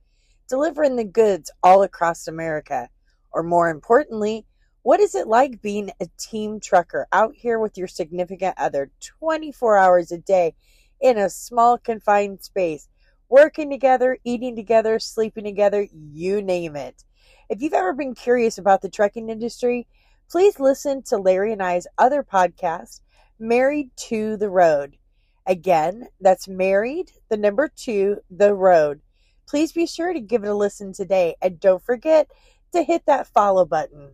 delivering 0.47 0.97
the 0.97 1.03
goods 1.03 1.49
all 1.63 1.81
across 1.81 2.27
America? 2.27 2.89
Or 3.31 3.41
more 3.41 3.69
importantly, 3.69 4.45
what 4.83 4.99
is 4.99 5.13
it 5.13 5.27
like 5.27 5.61
being 5.61 5.91
a 5.99 6.07
team 6.17 6.59
trucker 6.59 7.07
out 7.11 7.35
here 7.35 7.59
with 7.59 7.77
your 7.77 7.87
significant 7.87 8.55
other 8.57 8.89
24 9.19 9.77
hours 9.77 10.11
a 10.11 10.17
day 10.17 10.55
in 10.99 11.17
a 11.17 11.29
small 11.29 11.77
confined 11.77 12.43
space, 12.43 12.87
working 13.29 13.69
together, 13.69 14.17
eating 14.23 14.55
together, 14.55 14.97
sleeping 14.97 15.43
together, 15.43 15.87
you 15.93 16.41
name 16.41 16.75
it. 16.75 17.03
If 17.49 17.61
you've 17.61 17.73
ever 17.73 17.93
been 17.93 18.15
curious 18.15 18.57
about 18.57 18.81
the 18.81 18.89
trucking 18.89 19.29
industry, 19.29 19.87
please 20.29 20.59
listen 20.59 21.03
to 21.03 21.17
Larry 21.17 21.53
and 21.53 21.61
I's 21.61 21.85
other 21.97 22.23
podcast, 22.23 23.01
Married 23.37 23.89
to 23.97 24.35
the 24.37 24.49
Road. 24.49 24.97
Again, 25.45 26.07
that's 26.21 26.47
Married, 26.47 27.11
the 27.29 27.37
number 27.37 27.69
two, 27.75 28.17
the 28.31 28.53
road. 28.53 29.01
Please 29.47 29.71
be 29.71 29.85
sure 29.85 30.13
to 30.13 30.19
give 30.19 30.43
it 30.43 30.49
a 30.49 30.55
listen 30.55 30.93
today 30.93 31.35
and 31.41 31.59
don't 31.59 31.83
forget 31.83 32.27
to 32.73 32.83
hit 32.83 33.05
that 33.05 33.27
follow 33.27 33.65
button. 33.65 34.11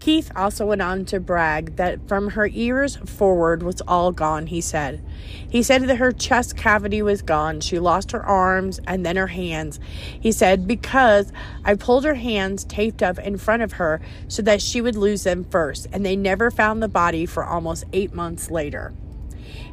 Keith 0.00 0.30
also 0.36 0.64
went 0.64 0.80
on 0.80 1.04
to 1.04 1.18
brag 1.18 1.74
that 1.74 2.06
from 2.06 2.30
her 2.30 2.48
ears 2.52 2.96
forward 3.04 3.64
was 3.64 3.80
all 3.80 4.12
gone, 4.12 4.46
he 4.46 4.60
said. 4.60 5.04
He 5.50 5.60
said 5.60 5.82
that 5.82 5.96
her 5.96 6.12
chest 6.12 6.56
cavity 6.56 7.02
was 7.02 7.20
gone. 7.20 7.60
She 7.60 7.80
lost 7.80 8.12
her 8.12 8.24
arms 8.24 8.78
and 8.86 9.04
then 9.04 9.16
her 9.16 9.26
hands. 9.26 9.80
He 10.20 10.30
said, 10.30 10.68
Because 10.68 11.32
I 11.64 11.74
pulled 11.74 12.04
her 12.04 12.14
hands 12.14 12.62
taped 12.62 13.02
up 13.02 13.18
in 13.18 13.38
front 13.38 13.62
of 13.62 13.72
her 13.72 14.00
so 14.28 14.40
that 14.42 14.62
she 14.62 14.80
would 14.80 14.94
lose 14.94 15.24
them 15.24 15.42
first, 15.42 15.88
and 15.92 16.06
they 16.06 16.14
never 16.14 16.52
found 16.52 16.80
the 16.80 16.88
body 16.88 17.26
for 17.26 17.44
almost 17.44 17.84
eight 17.92 18.14
months 18.14 18.52
later. 18.52 18.94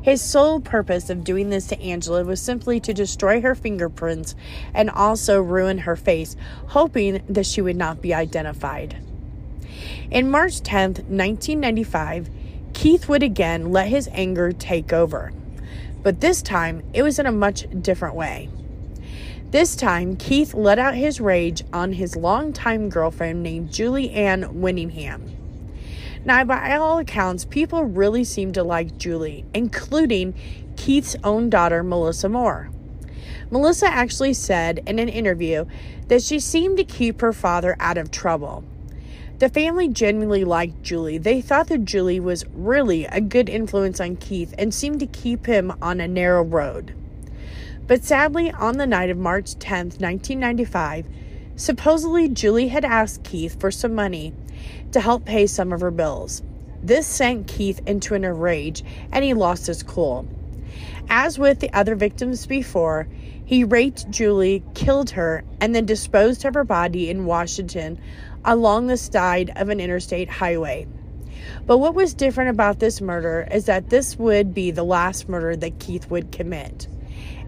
His 0.01 0.23
sole 0.23 0.59
purpose 0.59 1.11
of 1.11 1.23
doing 1.23 1.49
this 1.49 1.67
to 1.67 1.79
Angela 1.79 2.23
was 2.23 2.41
simply 2.41 2.79
to 2.79 2.93
destroy 2.93 3.41
her 3.41 3.53
fingerprints 3.53 4.35
and 4.73 4.89
also 4.89 5.39
ruin 5.39 5.79
her 5.79 5.95
face, 5.95 6.35
hoping 6.67 7.23
that 7.29 7.45
she 7.45 7.61
would 7.61 7.75
not 7.75 8.01
be 8.01 8.13
identified. 8.13 9.04
In 10.11 10.29
March 10.29 10.61
10, 10.61 10.91
1995, 10.91 12.29
Keith 12.73 13.09
would 13.09 13.23
again 13.23 13.71
let 13.71 13.87
his 13.87 14.07
anger 14.11 14.51
take 14.51 14.93
over. 14.93 15.31
But 16.03 16.21
this 16.21 16.43
time, 16.43 16.83
it 16.93 17.01
was 17.01 17.17
in 17.17 17.25
a 17.25 17.31
much 17.31 17.65
different 17.81 18.15
way. 18.15 18.49
This 19.49 19.75
time, 19.75 20.15
Keith 20.15 20.53
let 20.53 20.77
out 20.77 20.93
his 20.93 21.19
rage 21.19 21.63
on 21.73 21.93
his 21.93 22.15
longtime 22.15 22.89
girlfriend 22.89 23.41
named 23.41 23.71
Julie 23.71 24.11
Ann 24.11 24.43
Winningham. 24.61 25.31
Now, 26.23 26.43
by 26.43 26.75
all 26.75 26.99
accounts, 26.99 27.45
people 27.45 27.83
really 27.83 28.23
seemed 28.23 28.53
to 28.55 28.63
like 28.63 28.97
Julie, 28.97 29.45
including 29.53 30.35
Keith's 30.75 31.15
own 31.23 31.49
daughter, 31.49 31.81
Melissa 31.83 32.29
Moore. 32.29 32.69
Melissa 33.49 33.87
actually 33.87 34.33
said 34.33 34.83
in 34.85 34.99
an 34.99 35.09
interview 35.09 35.65
that 36.09 36.21
she 36.21 36.39
seemed 36.39 36.77
to 36.77 36.83
keep 36.83 37.21
her 37.21 37.33
father 37.33 37.75
out 37.79 37.97
of 37.97 38.11
trouble. 38.11 38.63
The 39.37 39.49
family 39.49 39.89
genuinely 39.89 40.45
liked 40.45 40.81
Julie. 40.81 41.17
They 41.17 41.41
thought 41.41 41.67
that 41.67 41.83
Julie 41.83 42.21
was 42.21 42.45
really 42.53 43.03
a 43.05 43.19
good 43.19 43.49
influence 43.49 43.99
on 43.99 44.15
Keith 44.15 44.55
and 44.57 44.73
seemed 44.73 45.01
to 45.01 45.07
keep 45.07 45.45
him 45.45 45.73
on 45.81 45.99
a 45.99 46.07
narrow 46.07 46.41
road. 46.41 46.95
But 47.85 48.05
sadly, 48.05 48.49
on 48.51 48.77
the 48.77 48.87
night 48.87 49.09
of 49.09 49.17
March 49.17 49.55
10th, 49.55 49.99
1995, 49.99 51.05
supposedly 51.57 52.29
Julie 52.29 52.69
had 52.69 52.85
asked 52.85 53.25
Keith 53.25 53.59
for 53.59 53.71
some 53.71 53.93
money 53.93 54.33
to 54.93 55.01
help 55.01 55.25
pay 55.25 55.47
some 55.47 55.73
of 55.73 55.81
her 55.81 55.91
bills. 55.91 56.41
This 56.81 57.05
sent 57.05 57.47
Keith 57.47 57.81
into 57.85 58.15
an 58.15 58.23
rage 58.23 58.85
and 59.11 59.25
he 59.25 59.33
lost 59.33 59.67
his 59.67 59.83
cool. 59.83 60.25
As 61.09 61.37
with 61.37 61.59
the 61.59 61.73
other 61.73 61.95
victims 61.95 62.45
before, 62.45 63.07
he 63.43 63.63
raped 63.63 64.09
Julie, 64.09 64.63
killed 64.73 65.11
her, 65.11 65.43
and 65.61 65.75
then 65.75 65.85
disposed 65.85 66.45
of 66.45 66.55
her 66.55 66.63
body 66.63 67.09
in 67.11 67.25
Washington 67.25 67.99
along 68.45 68.87
the 68.87 68.97
side 68.97 69.51
of 69.55 69.69
an 69.69 69.79
interstate 69.79 70.29
highway. 70.29 70.87
But 71.65 71.79
what 71.79 71.95
was 71.95 72.13
different 72.13 72.51
about 72.51 72.79
this 72.79 73.01
murder 73.01 73.47
is 73.51 73.65
that 73.65 73.89
this 73.89 74.17
would 74.17 74.53
be 74.53 74.71
the 74.71 74.83
last 74.83 75.27
murder 75.27 75.55
that 75.55 75.79
Keith 75.79 76.09
would 76.09 76.31
commit. 76.31 76.87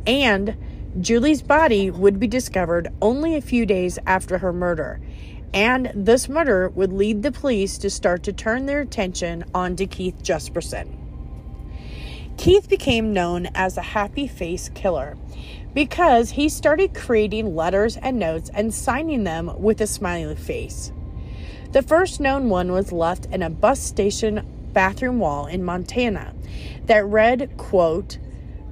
And 0.05 0.57
Julie's 0.99 1.41
body 1.41 1.91
would 1.91 2.19
be 2.19 2.27
discovered 2.27 2.87
only 3.01 3.35
a 3.35 3.41
few 3.41 3.65
days 3.65 3.99
after 4.05 4.39
her 4.39 4.51
murder. 4.51 4.99
And 5.53 5.91
this 5.93 6.27
murder 6.27 6.69
would 6.69 6.91
lead 6.91 7.23
the 7.23 7.31
police 7.31 7.77
to 7.79 7.89
start 7.89 8.23
to 8.23 8.33
turn 8.33 8.65
their 8.65 8.81
attention 8.81 9.45
onto 9.53 9.85
Keith 9.85 10.21
Jesperson. 10.23 10.95
Keith 12.37 12.69
became 12.69 13.13
known 13.13 13.47
as 13.55 13.77
a 13.77 13.81
happy 13.81 14.27
face 14.27 14.69
killer 14.75 15.17
because 15.77 16.31
he 16.31 16.49
started 16.49 16.95
creating 16.95 17.55
letters 17.55 17.97
and 17.97 18.17
notes 18.17 18.49
and 18.51 18.73
signing 18.73 19.25
them 19.25 19.61
with 19.61 19.79
a 19.79 19.85
smiley 19.85 20.35
face. 20.35 20.91
The 21.71 21.83
first 21.83 22.19
known 22.19 22.49
one 22.49 22.71
was 22.71 22.91
left 22.91 23.27
in 23.27 23.43
a 23.43 23.51
bus 23.51 23.79
station 23.79 24.43
bathroom 24.73 25.19
wall 25.19 25.45
in 25.45 25.63
Montana 25.63 26.33
that 26.87 27.05
read, 27.05 27.55
quote, 27.57 28.17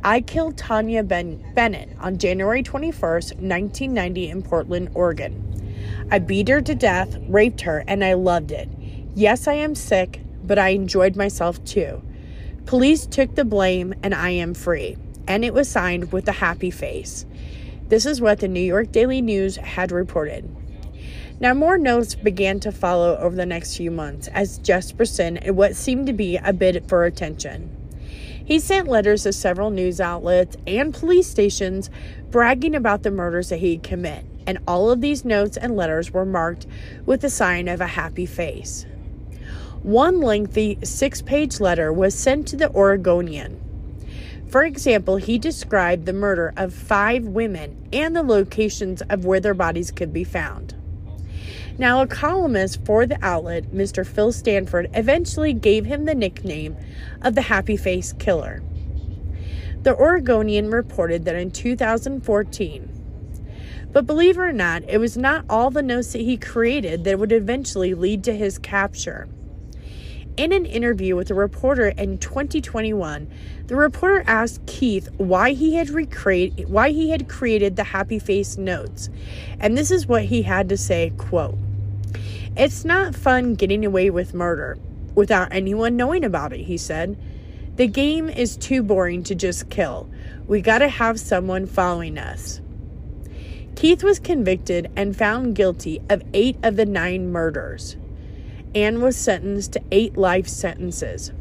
I 0.04 0.22
killed 0.22 0.58
Taunja 0.58 1.08
ben- 1.08 1.46
Bennett 1.54 1.90
on 2.00 2.18
January 2.18 2.64
21st, 2.64 3.34
1990 3.34 4.30
in 4.30 4.42
Portland, 4.42 4.90
Oregon. 4.96 6.08
I 6.10 6.18
beat 6.18 6.48
her 6.48 6.62
to 6.62 6.74
death, 6.74 7.20
raped 7.28 7.62
her, 7.62 7.84
and 7.88 8.04
I 8.04 8.16
loved 8.16 8.52
it. 8.52 8.68
Yes, 9.14 9.48
I 9.48 9.54
am 9.54 9.76
sick, 9.76 10.22
but 10.44 10.58
I 10.58 10.70
enjoyed 10.70 11.16
myself 11.16 11.64
too. 11.66 12.02
Police 12.66 13.06
took 13.06 13.36
the 13.36 13.46
blame 13.46 13.94
and 14.02 14.16
I 14.16 14.32
am 14.32 14.56
free 14.56 14.98
and 15.28 15.46
it 15.46 15.54
was 15.54 15.70
signed 15.70 16.12
with 16.12 16.28
a 16.28 16.34
happy 16.34 16.72
face. 16.72 17.26
This 17.88 18.06
is 18.06 18.20
what 18.20 18.40
the 18.40 18.48
New 18.48 18.60
York 18.60 18.92
Daily 18.92 19.22
News 19.22 19.58
had 19.58 19.92
reported. 19.92 20.50
Now, 21.40 21.54
more 21.54 21.78
notes 21.78 22.16
began 22.16 22.60
to 22.62 22.72
follow 22.72 23.18
over 23.18 23.36
the 23.36 23.46
next 23.46 23.76
few 23.76 23.92
months 23.92 24.28
as 24.30 24.60
Jesperson 24.60 25.38
and 25.42 25.58
what 25.58 25.76
seemed 25.76 26.08
to 26.08 26.14
be 26.14 26.38
a 26.38 26.54
bid 26.54 26.88
for 26.88 27.04
attention. 27.04 27.76
He 28.46 28.60
sent 28.60 28.88
letters 28.88 29.24
to 29.24 29.34
several 29.34 29.72
news 29.72 30.00
outlets 30.00 30.56
and 30.66 30.94
police 30.94 31.28
stations 31.28 31.90
bragging 32.30 32.76
about 32.76 33.04
the 33.04 33.12
murders 33.12 33.50
that 33.50 33.58
he'd 33.58 33.84
commit, 33.84 34.26
and 34.48 34.60
all 34.68 34.92
of 34.92 35.02
these 35.02 35.26
notes 35.26 35.58
and 35.58 35.76
letters 35.76 36.12
were 36.12 36.26
marked 36.26 36.68
with 37.06 37.22
the 37.22 37.30
sign 37.30 37.68
of 37.68 37.82
a 37.82 37.88
happy 37.88 38.26
face. 38.26 38.86
One 39.82 40.22
lengthy 40.22 40.78
six 40.84 41.22
page 41.22 41.60
letter 41.60 41.92
was 41.92 42.16
sent 42.16 42.48
to 42.50 42.56
the 42.56 42.72
Oregonian, 42.72 43.60
For 44.48 44.64
example, 44.64 45.18
he 45.18 45.38
described 45.38 46.06
the 46.06 46.14
murder 46.14 46.54
of 46.56 46.74
five 46.74 47.26
women 47.26 47.88
and 47.92 48.16
the 48.16 48.24
locations 48.24 49.02
of 49.04 49.26
where 49.26 49.40
their 49.40 49.54
bodies 49.54 49.92
could 49.92 50.14
be 50.14 50.24
found. 50.24 50.76
Now, 51.78 52.02
a 52.02 52.08
columnist 52.08 52.86
for 52.86 53.06
the 53.06 53.18
outlet, 53.22 53.74
Mr. 53.74 54.08
Phil 54.08 54.32
Stanford, 54.32 54.90
eventually 54.94 55.52
gave 55.52 55.86
him 55.86 56.06
the 56.06 56.16
nickname 56.16 56.78
of 57.22 57.36
the 57.36 57.42
Happy 57.42 57.76
Face 57.76 58.14
Killer. 58.14 58.64
The 59.84 59.96
Oregonian 59.96 60.72
reported 60.72 61.26
that 61.26 61.36
in 61.36 61.52
2014, 61.52 62.96
but 63.92 64.06
believe 64.06 64.38
it 64.38 64.42
or 64.42 64.54
not, 64.54 64.84
it 64.90 64.98
was 64.98 65.16
not 65.16 65.46
all 65.50 65.70
the 65.70 65.82
notes 65.82 66.14
that 66.14 66.22
he 66.22 66.38
created 66.38 67.04
that 67.04 67.20
would 67.20 67.32
eventually 67.32 67.94
lead 67.94 68.24
to 68.24 68.36
his 68.36 68.58
capture. 68.58 69.28
In 70.38 70.52
an 70.52 70.66
interview 70.66 71.16
with 71.16 71.32
a 71.32 71.34
reporter 71.34 71.88
in 71.88 72.18
2021, 72.18 73.28
the 73.68 73.76
reporter 73.78 74.22
asked 74.28 74.66
Keith 74.66 75.08
why 75.16 75.54
he 75.54 75.76
had 75.76 75.90
recreate 75.90 76.68
why 76.68 76.90
he 76.90 77.12
had 77.12 77.30
created 77.30 77.78
the 77.78 77.86
happy 77.86 78.20
face 78.20 78.58
notes. 78.58 79.10
And 79.62 79.78
this 79.78 79.92
is 79.92 80.08
what 80.08 80.26
he 80.26 80.42
had 80.42 80.68
to 80.68 80.78
say, 80.78 81.14
quote: 81.18 81.58
"It's 82.58 82.84
not 82.84 83.16
fun 83.16 83.56
getting 83.56 83.86
away 83.86 84.10
with 84.10 84.34
murder 84.34 84.78
without 85.16 85.54
anyone 85.54 85.96
knowing 85.96 86.26
about 86.26 86.52
it," 86.52 86.66
he 86.66 86.78
said. 86.78 87.16
"The 87.78 87.88
game 87.88 88.28
is 88.28 88.58
too 88.58 88.84
boring 88.84 89.24
to 89.24 89.36
just 89.36 89.70
kill. 89.70 90.10
We 90.48 90.60
got 90.60 90.80
to 90.80 90.90
have 90.90 91.18
someone 91.18 91.66
following 91.66 92.18
us." 92.18 92.60
Keith 93.76 94.04
was 94.04 94.20
convicted 94.20 94.90
and 94.98 95.16
found 95.16 95.56
guilty 95.56 96.02
of 96.10 96.24
8 96.34 96.58
of 96.62 96.76
the 96.76 96.86
9 96.86 97.32
murders 97.32 97.96
and 98.76 99.02
was 99.02 99.16
sentenced 99.16 99.72
to 99.72 99.84
eight 99.92 100.18
life 100.18 100.48
sentences. 100.48 101.32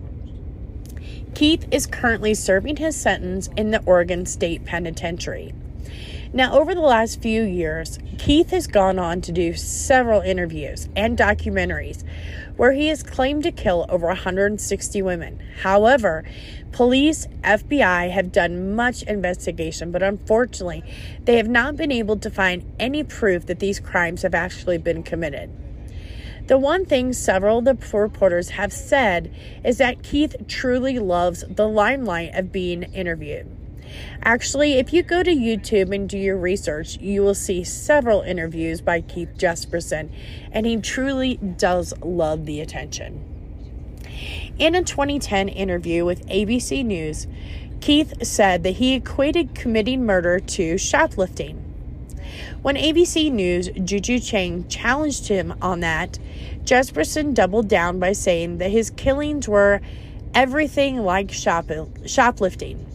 Keith 1.35 1.67
is 1.73 1.87
currently 1.87 2.33
serving 2.33 2.77
his 2.77 2.95
sentence 2.95 3.49
in 3.57 3.73
the 3.73 3.83
Oregon 3.85 4.25
State 4.25 4.65
Penitentiary. 4.65 5.53
Now, 6.33 6.59
over 6.59 6.75
the 6.75 6.81
last 6.81 7.21
few 7.21 7.43
years, 7.43 7.99
Keith 8.19 8.51
has 8.51 8.67
gone 8.67 8.99
on 8.99 9.21
to 9.21 9.33
do 9.33 9.55
several 9.55 10.21
interviews 10.21 10.89
and 10.97 11.19
documentaries 11.19 12.05
where 12.57 12.73
he 12.73 12.89
has 12.89 13.03
claimed 13.03 13.43
to 13.45 13.53
kill 13.53 13.87
over 13.89 14.07
160 14.09 15.03
women. 15.03 15.41
However, 15.63 16.25
police, 16.73 17.27
FBI 17.43 18.11
have 18.11 18.33
done 18.33 18.75
much 18.75 19.03
investigation, 19.05 19.91
but 19.91 20.03
unfortunately, 20.03 20.83
they 21.25 21.37
have 21.37 21.49
not 21.49 21.77
been 21.77 21.93
able 21.93 22.17
to 22.17 22.31
find 22.31 22.65
any 22.81 23.05
proof 23.05 23.47
that 23.47 23.61
these 23.61 23.79
crimes 23.79 24.23
have 24.23 24.35
actually 24.35 24.79
been 24.79 25.03
committed. 25.03 25.51
The 26.47 26.59
one 26.59 26.85
thing 26.85 27.15
several 27.15 27.59
of 27.59 27.65
the 27.65 27.99
reporters 27.99 28.51
have 28.51 28.73
said 28.73 29.35
is 29.65 29.79
that 29.79 30.03
Keith 30.03 30.37
truly 30.47 30.99
loves 30.99 31.43
the 31.49 31.67
limelight 31.67 32.35
of 32.35 32.53
being 32.53 32.83
interviewed. 32.83 33.51
Actually, 34.23 34.75
if 34.75 34.93
you 34.93 35.03
go 35.03 35.23
to 35.23 35.31
YouTube 35.31 35.95
and 35.95 36.09
do 36.09 36.19
your 36.19 36.37
research, 36.37 36.99
you 36.99 37.23
will 37.23 37.35
see 37.35 37.65
several 37.65 38.21
interviews 38.23 38.81
by 38.81 39.01
Keith 39.01 39.31
Jesperson, 39.39 40.11
and 40.53 40.67
he 40.67 40.77
truly 40.77 41.37
does 41.37 41.95
love 42.03 42.45
the 42.45 42.61
attention. 42.61 43.25
In 44.59 44.75
a 44.75 44.83
2010 44.83 45.49
interview 45.49 46.05
with 46.05 46.27
ABC 46.27 46.85
News, 46.85 47.27
Keith 47.81 48.25
said 48.25 48.63
that 48.63 48.73
he 48.73 48.95
equated 48.95 49.55
committing 49.55 50.05
murder 50.05 50.41
to 50.41 50.77
shoplifting. 50.77 51.64
When 52.63 52.77
ABC 52.77 53.31
News' 53.31 53.69
Juju 53.69 54.19
Chang 54.21 54.67
challenged 54.69 55.29
him 55.29 55.55
on 55.61 55.81
that, 55.81 56.19
Jesperson 56.65 57.35
doubled 57.35 57.69
down 57.69 57.99
by 57.99 58.13
saying 58.13 58.59
that 58.59 58.71
his 58.71 58.91
killings 58.91 59.49
were 59.49 59.81
everything 60.35 60.99
like 60.99 61.31
shop- 61.31 61.71
shoplifting. 62.07 62.87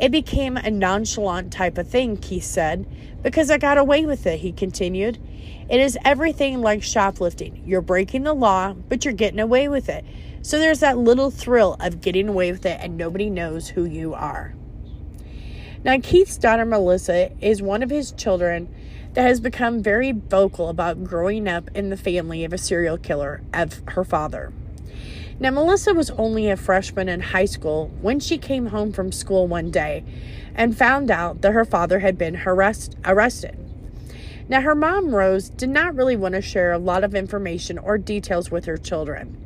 It 0.00 0.10
became 0.10 0.56
a 0.56 0.70
nonchalant 0.70 1.52
type 1.52 1.78
of 1.78 1.88
thing, 1.88 2.16
Keith 2.16 2.44
said, 2.44 2.86
because 3.22 3.50
I 3.50 3.58
got 3.58 3.78
away 3.78 4.04
with 4.04 4.26
it, 4.26 4.40
he 4.40 4.50
continued. 4.50 5.18
It 5.68 5.80
is 5.80 5.96
everything 6.04 6.60
like 6.60 6.82
shoplifting. 6.82 7.62
You're 7.64 7.82
breaking 7.82 8.24
the 8.24 8.34
law, 8.34 8.72
but 8.72 9.04
you're 9.04 9.14
getting 9.14 9.40
away 9.40 9.68
with 9.68 9.88
it. 9.88 10.04
So 10.42 10.58
there's 10.58 10.80
that 10.80 10.98
little 10.98 11.30
thrill 11.30 11.76
of 11.78 12.00
getting 12.00 12.28
away 12.28 12.50
with 12.50 12.66
it 12.66 12.80
and 12.80 12.96
nobody 12.96 13.30
knows 13.30 13.68
who 13.68 13.84
you 13.84 14.12
are. 14.12 14.54
Now, 15.84 15.98
Keith's 16.00 16.36
daughter 16.36 16.64
Melissa 16.64 17.30
is 17.40 17.62
one 17.62 17.82
of 17.82 17.90
his 17.90 18.12
children 18.12 18.72
that 19.14 19.22
has 19.22 19.40
become 19.40 19.82
very 19.82 20.12
vocal 20.12 20.68
about 20.68 21.04
growing 21.04 21.46
up 21.46 21.70
in 21.74 21.90
the 21.90 21.96
family 21.96 22.44
of 22.44 22.52
a 22.52 22.58
serial 22.58 22.96
killer 22.98 23.42
of 23.52 23.82
her 23.88 24.04
father. 24.04 24.52
Now, 25.38 25.50
Melissa 25.50 25.92
was 25.92 26.10
only 26.10 26.48
a 26.48 26.56
freshman 26.56 27.08
in 27.08 27.20
high 27.20 27.46
school 27.46 27.90
when 28.00 28.20
she 28.20 28.38
came 28.38 28.66
home 28.66 28.92
from 28.92 29.10
school 29.10 29.48
one 29.48 29.70
day 29.70 30.04
and 30.54 30.76
found 30.76 31.10
out 31.10 31.40
that 31.40 31.52
her 31.52 31.64
father 31.64 31.98
had 31.98 32.16
been 32.16 32.40
arrest- 32.46 32.96
arrested. 33.04 33.58
Now, 34.48 34.60
her 34.60 34.74
mom, 34.74 35.14
Rose, 35.14 35.48
did 35.48 35.70
not 35.70 35.94
really 35.94 36.16
want 36.16 36.34
to 36.34 36.42
share 36.42 36.72
a 36.72 36.78
lot 36.78 37.04
of 37.04 37.14
information 37.14 37.78
or 37.78 37.98
details 37.98 38.50
with 38.50 38.66
her 38.66 38.76
children. 38.76 39.36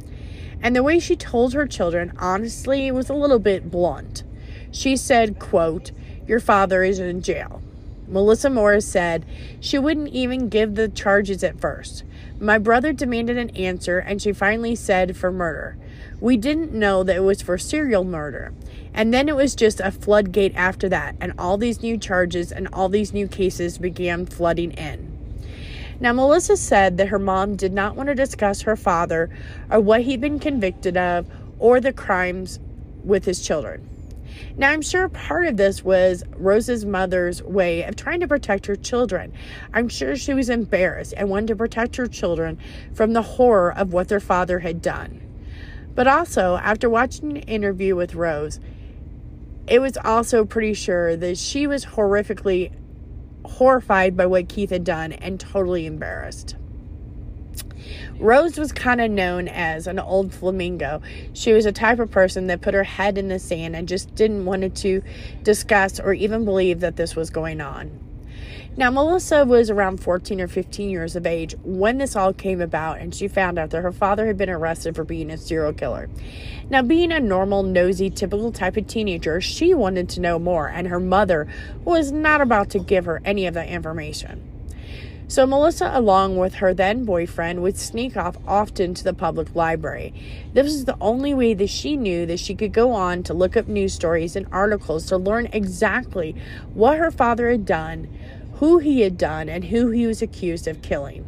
And 0.60 0.74
the 0.74 0.82
way 0.82 0.98
she 0.98 1.16
told 1.16 1.52
her 1.52 1.66
children, 1.66 2.12
honestly, 2.18 2.90
was 2.90 3.08
a 3.08 3.14
little 3.14 3.38
bit 3.38 3.70
blunt. 3.70 4.24
She 4.70 4.96
said, 4.96 5.38
quote, 5.38 5.92
Your 6.26 6.40
father 6.40 6.82
is 6.82 6.98
in 6.98 7.22
jail. 7.22 7.62
Melissa 8.08 8.48
Morris 8.50 8.86
said 8.86 9.24
she 9.60 9.78
wouldn't 9.78 10.08
even 10.08 10.48
give 10.48 10.74
the 10.74 10.88
charges 10.88 11.42
at 11.42 11.60
first. 11.60 12.04
My 12.38 12.58
brother 12.58 12.92
demanded 12.92 13.38
an 13.38 13.50
answer, 13.50 13.98
and 13.98 14.20
she 14.20 14.32
finally 14.32 14.74
said 14.74 15.16
for 15.16 15.32
murder. 15.32 15.76
We 16.20 16.36
didn't 16.36 16.72
know 16.72 17.02
that 17.02 17.16
it 17.16 17.20
was 17.20 17.42
for 17.42 17.58
serial 17.58 18.04
murder. 18.04 18.52
And 18.94 19.12
then 19.12 19.28
it 19.28 19.36
was 19.36 19.54
just 19.54 19.80
a 19.80 19.90
floodgate 19.90 20.54
after 20.54 20.88
that, 20.88 21.16
and 21.20 21.34
all 21.38 21.58
these 21.58 21.82
new 21.82 21.98
charges 21.98 22.52
and 22.52 22.68
all 22.72 22.88
these 22.88 23.12
new 23.12 23.28
cases 23.28 23.78
began 23.78 24.24
flooding 24.24 24.72
in. 24.72 25.12
Now, 25.98 26.12
Melissa 26.12 26.56
said 26.56 26.98
that 26.98 27.08
her 27.08 27.18
mom 27.18 27.56
did 27.56 27.72
not 27.72 27.96
want 27.96 28.08
to 28.08 28.14
discuss 28.14 28.62
her 28.62 28.76
father 28.76 29.30
or 29.70 29.80
what 29.80 30.02
he'd 30.02 30.20
been 30.20 30.38
convicted 30.38 30.96
of 30.96 31.26
or 31.58 31.80
the 31.80 31.92
crimes 31.92 32.58
with 33.02 33.24
his 33.24 33.40
children. 33.40 33.88
Now, 34.56 34.70
I'm 34.70 34.82
sure 34.82 35.08
part 35.08 35.46
of 35.46 35.56
this 35.56 35.84
was 35.84 36.24
Rose's 36.36 36.84
mother's 36.84 37.42
way 37.42 37.82
of 37.82 37.96
trying 37.96 38.20
to 38.20 38.28
protect 38.28 38.66
her 38.66 38.76
children. 38.76 39.32
I'm 39.72 39.88
sure 39.88 40.16
she 40.16 40.34
was 40.34 40.48
embarrassed 40.48 41.14
and 41.16 41.28
wanted 41.28 41.48
to 41.48 41.56
protect 41.56 41.96
her 41.96 42.06
children 42.06 42.58
from 42.94 43.12
the 43.12 43.22
horror 43.22 43.72
of 43.72 43.92
what 43.92 44.08
their 44.08 44.20
father 44.20 44.60
had 44.60 44.82
done. 44.82 45.22
But 45.94 46.06
also, 46.06 46.56
after 46.56 46.90
watching 46.90 47.36
an 47.36 47.42
interview 47.44 47.96
with 47.96 48.14
Rose, 48.14 48.60
it 49.66 49.80
was 49.80 49.96
also 49.96 50.44
pretty 50.44 50.74
sure 50.74 51.16
that 51.16 51.38
she 51.38 51.66
was 51.66 51.84
horrifically 51.84 52.72
horrified 53.44 54.16
by 54.16 54.26
what 54.26 54.48
Keith 54.48 54.70
had 54.70 54.84
done 54.84 55.12
and 55.12 55.40
totally 55.40 55.86
embarrassed. 55.86 56.56
Rose 58.18 58.58
was 58.58 58.72
kind 58.72 59.00
of 59.00 59.10
known 59.10 59.48
as 59.48 59.86
an 59.86 59.98
old 59.98 60.32
flamingo. 60.32 61.02
She 61.32 61.52
was 61.52 61.66
a 61.66 61.72
type 61.72 61.98
of 61.98 62.10
person 62.10 62.46
that 62.46 62.60
put 62.60 62.74
her 62.74 62.84
head 62.84 63.18
in 63.18 63.28
the 63.28 63.38
sand 63.38 63.76
and 63.76 63.88
just 63.88 64.14
didn't 64.14 64.44
want 64.44 64.74
to 64.76 65.02
discuss 65.42 66.00
or 66.00 66.12
even 66.12 66.44
believe 66.44 66.80
that 66.80 66.96
this 66.96 67.14
was 67.14 67.30
going 67.30 67.60
on. 67.60 68.06
Now, 68.78 68.90
Melissa 68.90 69.46
was 69.46 69.70
around 69.70 70.02
14 70.02 70.38
or 70.38 70.48
15 70.48 70.90
years 70.90 71.16
of 71.16 71.24
age 71.24 71.54
when 71.62 71.96
this 71.96 72.14
all 72.14 72.34
came 72.34 72.60
about, 72.60 72.98
and 72.98 73.14
she 73.14 73.26
found 73.26 73.58
out 73.58 73.70
that 73.70 73.80
her 73.80 73.92
father 73.92 74.26
had 74.26 74.36
been 74.36 74.50
arrested 74.50 74.94
for 74.94 75.02
being 75.02 75.30
a 75.30 75.38
serial 75.38 75.72
killer. 75.72 76.10
Now, 76.68 76.82
being 76.82 77.10
a 77.10 77.18
normal, 77.18 77.62
nosy, 77.62 78.10
typical 78.10 78.52
type 78.52 78.76
of 78.76 78.86
teenager, 78.86 79.40
she 79.40 79.72
wanted 79.72 80.10
to 80.10 80.20
know 80.20 80.38
more, 80.38 80.68
and 80.68 80.88
her 80.88 81.00
mother 81.00 81.48
was 81.84 82.12
not 82.12 82.42
about 82.42 82.68
to 82.70 82.78
give 82.78 83.06
her 83.06 83.22
any 83.24 83.46
of 83.46 83.54
that 83.54 83.68
information. 83.68 84.55
So 85.28 85.44
Melissa, 85.44 85.90
along 85.92 86.36
with 86.36 86.54
her 86.54 86.72
then 86.72 87.04
boyfriend, 87.04 87.60
would 87.60 87.76
sneak 87.76 88.16
off 88.16 88.36
often 88.46 88.94
to 88.94 89.02
the 89.02 89.12
public 89.12 89.56
library. 89.56 90.14
This 90.54 90.66
was 90.66 90.84
the 90.84 90.96
only 91.00 91.34
way 91.34 91.52
that 91.52 91.68
she 91.68 91.96
knew 91.96 92.26
that 92.26 92.38
she 92.38 92.54
could 92.54 92.72
go 92.72 92.92
on 92.92 93.24
to 93.24 93.34
look 93.34 93.56
up 93.56 93.66
news 93.66 93.92
stories 93.92 94.36
and 94.36 94.46
articles 94.52 95.06
to 95.06 95.16
learn 95.16 95.48
exactly 95.52 96.36
what 96.74 96.98
her 96.98 97.10
father 97.10 97.50
had 97.50 97.66
done, 97.66 98.06
who 98.54 98.78
he 98.78 99.00
had 99.00 99.18
done, 99.18 99.48
and 99.48 99.64
who 99.64 99.90
he 99.90 100.06
was 100.06 100.22
accused 100.22 100.68
of 100.68 100.80
killing. 100.80 101.26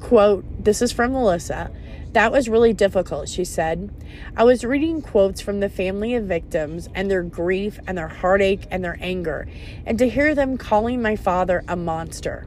Quote, 0.00 0.44
this 0.64 0.80
is 0.80 0.90
from 0.90 1.12
Melissa. 1.12 1.70
That 2.12 2.32
was 2.32 2.48
really 2.48 2.72
difficult, 2.72 3.28
she 3.28 3.44
said. 3.44 3.90
I 4.34 4.44
was 4.44 4.64
reading 4.64 5.02
quotes 5.02 5.42
from 5.42 5.60
the 5.60 5.68
family 5.68 6.14
of 6.14 6.24
victims 6.24 6.88
and 6.94 7.10
their 7.10 7.22
grief 7.22 7.78
and 7.86 7.98
their 7.98 8.08
heartache 8.08 8.66
and 8.70 8.82
their 8.82 8.96
anger, 9.00 9.46
and 9.84 9.98
to 9.98 10.08
hear 10.08 10.34
them 10.34 10.56
calling 10.56 11.02
my 11.02 11.16
father 11.16 11.64
a 11.68 11.76
monster. 11.76 12.46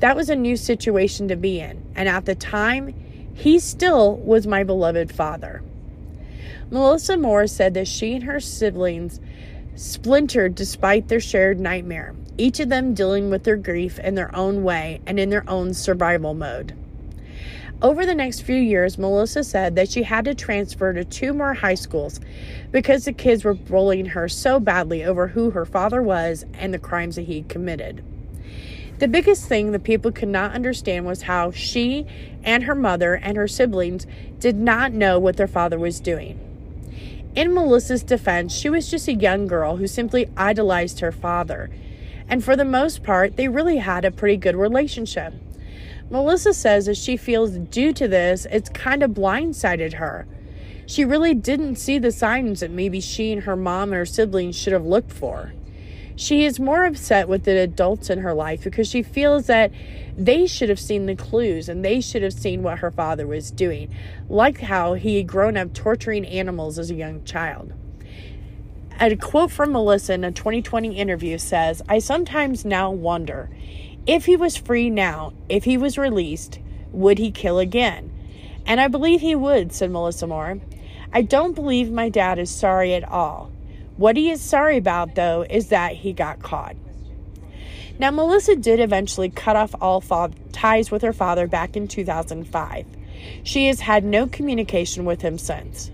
That 0.00 0.16
was 0.16 0.30
a 0.30 0.36
new 0.36 0.56
situation 0.56 1.28
to 1.28 1.36
be 1.36 1.60
in, 1.60 1.82
and 1.94 2.08
at 2.08 2.24
the 2.24 2.34
time, 2.34 2.94
he 3.34 3.58
still 3.58 4.16
was 4.16 4.46
my 4.46 4.64
beloved 4.64 5.12
father. 5.12 5.62
Melissa 6.70 7.16
Moore 7.16 7.46
said 7.46 7.74
that 7.74 7.88
she 7.88 8.14
and 8.14 8.24
her 8.24 8.40
siblings 8.40 9.20
splintered 9.76 10.54
despite 10.54 11.08
their 11.08 11.20
shared 11.20 11.60
nightmare, 11.60 12.14
each 12.38 12.60
of 12.60 12.70
them 12.70 12.94
dealing 12.94 13.28
with 13.28 13.44
their 13.44 13.56
grief 13.56 13.98
in 13.98 14.14
their 14.14 14.34
own 14.34 14.62
way 14.62 15.00
and 15.06 15.20
in 15.20 15.30
their 15.30 15.48
own 15.48 15.74
survival 15.74 16.32
mode. 16.32 16.74
Over 17.82 18.04
the 18.04 18.14
next 18.14 18.40
few 18.40 18.56
years, 18.56 18.98
Melissa 18.98 19.42
said 19.42 19.76
that 19.76 19.90
she 19.90 20.02
had 20.02 20.26
to 20.26 20.34
transfer 20.34 20.92
to 20.92 21.04
two 21.04 21.32
more 21.32 21.54
high 21.54 21.74
schools 21.74 22.20
because 22.70 23.04
the 23.04 23.12
kids 23.12 23.42
were 23.42 23.54
bullying 23.54 24.06
her 24.06 24.28
so 24.28 24.60
badly 24.60 25.02
over 25.04 25.28
who 25.28 25.50
her 25.50 25.64
father 25.64 26.02
was 26.02 26.44
and 26.54 26.72
the 26.72 26.78
crimes 26.78 27.16
that 27.16 27.22
he 27.22 27.42
committed. 27.42 28.04
The 29.00 29.08
biggest 29.08 29.48
thing 29.48 29.72
the 29.72 29.78
people 29.78 30.12
could 30.12 30.28
not 30.28 30.52
understand 30.52 31.06
was 31.06 31.22
how 31.22 31.52
she 31.52 32.06
and 32.44 32.64
her 32.64 32.74
mother 32.74 33.14
and 33.14 33.34
her 33.38 33.48
siblings 33.48 34.06
did 34.38 34.56
not 34.56 34.92
know 34.92 35.18
what 35.18 35.38
their 35.38 35.48
father 35.48 35.78
was 35.78 36.00
doing. 36.00 36.38
In 37.34 37.54
Melissa's 37.54 38.02
defense, 38.02 38.54
she 38.54 38.68
was 38.68 38.90
just 38.90 39.08
a 39.08 39.14
young 39.14 39.46
girl 39.46 39.76
who 39.76 39.86
simply 39.86 40.28
idolized 40.36 41.00
her 41.00 41.12
father. 41.12 41.70
And 42.28 42.44
for 42.44 42.56
the 42.56 42.64
most 42.66 43.02
part, 43.02 43.38
they 43.38 43.48
really 43.48 43.78
had 43.78 44.04
a 44.04 44.10
pretty 44.10 44.36
good 44.36 44.54
relationship. 44.54 45.32
Melissa 46.10 46.52
says 46.52 46.84
that 46.84 46.98
she 46.98 47.16
feels 47.16 47.52
due 47.52 47.94
to 47.94 48.06
this, 48.06 48.46
it's 48.50 48.68
kind 48.68 49.02
of 49.02 49.12
blindsided 49.12 49.94
her. 49.94 50.26
She 50.84 51.06
really 51.06 51.32
didn't 51.32 51.76
see 51.76 51.98
the 51.98 52.12
signs 52.12 52.60
that 52.60 52.70
maybe 52.70 53.00
she 53.00 53.32
and 53.32 53.44
her 53.44 53.56
mom 53.56 53.92
and 53.92 53.94
her 53.94 54.04
siblings 54.04 54.56
should 54.56 54.74
have 54.74 54.84
looked 54.84 55.12
for. 55.12 55.52
She 56.20 56.44
is 56.44 56.60
more 56.60 56.84
upset 56.84 57.28
with 57.28 57.44
the 57.44 57.58
adults 57.58 58.10
in 58.10 58.18
her 58.18 58.34
life 58.34 58.62
because 58.62 58.86
she 58.86 59.02
feels 59.02 59.46
that 59.46 59.72
they 60.18 60.46
should 60.46 60.68
have 60.68 60.78
seen 60.78 61.06
the 61.06 61.16
clues 61.16 61.66
and 61.66 61.82
they 61.82 62.02
should 62.02 62.22
have 62.22 62.34
seen 62.34 62.62
what 62.62 62.80
her 62.80 62.90
father 62.90 63.26
was 63.26 63.50
doing, 63.50 63.90
like 64.28 64.60
how 64.60 64.92
he 64.92 65.16
had 65.16 65.26
grown 65.26 65.56
up 65.56 65.72
torturing 65.72 66.26
animals 66.26 66.78
as 66.78 66.90
a 66.90 66.94
young 66.94 67.24
child. 67.24 67.72
A 69.00 69.16
quote 69.16 69.50
from 69.50 69.72
Melissa 69.72 70.12
in 70.12 70.24
a 70.24 70.30
2020 70.30 70.94
interview 70.94 71.38
says, 71.38 71.80
I 71.88 72.00
sometimes 72.00 72.66
now 72.66 72.90
wonder 72.90 73.48
if 74.06 74.26
he 74.26 74.36
was 74.36 74.58
free 74.58 74.90
now, 74.90 75.32
if 75.48 75.64
he 75.64 75.78
was 75.78 75.96
released, 75.96 76.58
would 76.92 77.16
he 77.16 77.30
kill 77.30 77.58
again? 77.58 78.12
And 78.66 78.78
I 78.78 78.88
believe 78.88 79.22
he 79.22 79.34
would, 79.34 79.72
said 79.72 79.90
Melissa 79.90 80.26
Moore. 80.26 80.60
I 81.14 81.22
don't 81.22 81.54
believe 81.54 81.90
my 81.90 82.10
dad 82.10 82.38
is 82.38 82.50
sorry 82.50 82.92
at 82.92 83.08
all. 83.08 83.49
What 84.00 84.16
he 84.16 84.30
is 84.30 84.40
sorry 84.40 84.78
about, 84.78 85.14
though, 85.14 85.44
is 85.50 85.68
that 85.68 85.92
he 85.92 86.14
got 86.14 86.40
caught. 86.40 86.74
Now, 87.98 88.10
Melissa 88.10 88.56
did 88.56 88.80
eventually 88.80 89.28
cut 89.28 89.56
off 89.56 89.74
all 89.78 90.00
fa- 90.00 90.30
ties 90.52 90.90
with 90.90 91.02
her 91.02 91.12
father 91.12 91.46
back 91.46 91.76
in 91.76 91.86
2005. 91.86 92.86
She 93.42 93.66
has 93.66 93.80
had 93.80 94.02
no 94.02 94.26
communication 94.26 95.04
with 95.04 95.20
him 95.20 95.36
since. 95.36 95.90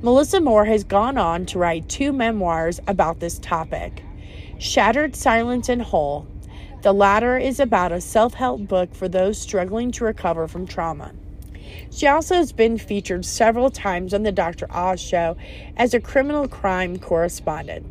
Melissa 0.00 0.40
Moore 0.40 0.66
has 0.66 0.84
gone 0.84 1.18
on 1.18 1.44
to 1.46 1.58
write 1.58 1.88
two 1.88 2.12
memoirs 2.12 2.78
about 2.86 3.18
this 3.18 3.40
topic 3.40 4.04
Shattered 4.60 5.16
Silence 5.16 5.68
and 5.68 5.82
Whole. 5.82 6.24
The 6.82 6.94
latter 6.94 7.36
is 7.36 7.58
about 7.58 7.90
a 7.90 8.00
self 8.00 8.34
help 8.34 8.68
book 8.68 8.94
for 8.94 9.08
those 9.08 9.40
struggling 9.40 9.90
to 9.90 10.04
recover 10.04 10.46
from 10.46 10.68
trauma. 10.68 11.10
She 11.90 12.06
also 12.06 12.34
has 12.34 12.52
been 12.52 12.78
featured 12.78 13.24
several 13.24 13.70
times 13.70 14.14
on 14.14 14.22
the 14.22 14.32
Dr. 14.32 14.66
Oz 14.70 15.00
show 15.00 15.36
as 15.76 15.94
a 15.94 16.00
criminal 16.00 16.48
crime 16.48 16.98
correspondent. 16.98 17.86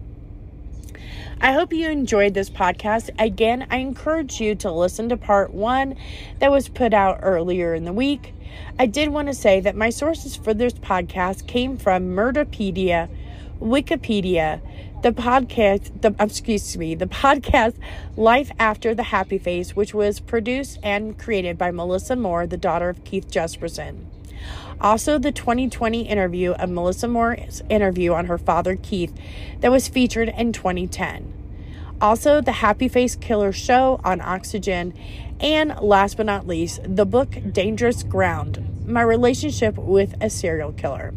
I 1.40 1.54
hope 1.54 1.72
you 1.72 1.88
enjoyed 1.88 2.34
this 2.34 2.50
podcast. 2.50 3.12
Again, 3.20 3.68
I 3.70 3.78
encourage 3.78 4.42
you 4.42 4.56
to 4.56 4.72
listen 4.72 5.10
to 5.10 5.18
part 5.18 5.54
one 5.54 5.96
that 6.40 6.50
was 6.50 6.68
put 6.68 6.94
out 6.96 7.20
earlier 7.22 7.76
in 7.76 7.86
the 7.86 7.94
week. 7.94 8.34
I 8.80 8.88
did 8.88 9.10
want 9.10 9.28
to 9.28 9.36
say 9.36 9.60
that 9.60 9.76
my 9.76 9.92
sources 9.92 10.36
for 10.36 10.54
this 10.54 10.74
podcast 10.74 11.48
came 11.48 11.78
from 11.78 12.16
Murderpedia, 12.16 13.08
Wikipedia, 13.62 14.62
the 15.04 15.12
podcast, 15.12 16.02
the 16.02 16.16
excuse 16.20 16.76
me, 16.76 16.96
the 16.96 17.06
podcast 17.06 17.76
Life 18.16 18.52
After 18.58 18.96
the 18.96 19.04
Happy 19.04 19.38
Face, 19.38 19.76
which 19.76 19.94
was 19.94 20.20
produced 20.20 20.80
and 20.82 21.18
created 21.18 21.58
by 21.58 21.72
Melissa 21.72 22.16
Moore, 22.16 22.48
the 22.48 22.58
daughter 22.58 22.90
of 22.90 23.04
Keith 23.04 23.30
Jesperson. 23.30 24.06
Also, 24.82 25.18
the 25.18 25.32
2020 25.32 26.02
interview 26.02 26.52
of 26.52 26.70
Melissa 26.70 27.08
Moore's 27.08 27.62
interview 27.70 28.14
on 28.14 28.26
her 28.26 28.38
father 28.38 28.76
Keith 28.76 29.14
that 29.60 29.72
was 29.72 29.88
featured 29.88 30.30
in 30.30 30.52
2010. 30.52 31.34
Also, 32.00 32.42
the 32.42 32.54
Happy 32.54 32.88
Face 32.88 33.16
Killer 33.16 33.52
show 33.52 34.00
on 34.04 34.22
Oxygen. 34.22 34.94
And 35.40 35.80
last 35.80 36.18
but 36.18 36.26
not 36.26 36.48
least, 36.48 36.82
the 36.84 37.06
book 37.06 37.38
Dangerous 37.52 38.04
Ground 38.04 38.86
My 38.88 39.02
Relationship 39.02 39.78
with 39.78 40.16
a 40.22 40.30
Serial 40.30 40.72
Killer. 40.72 41.14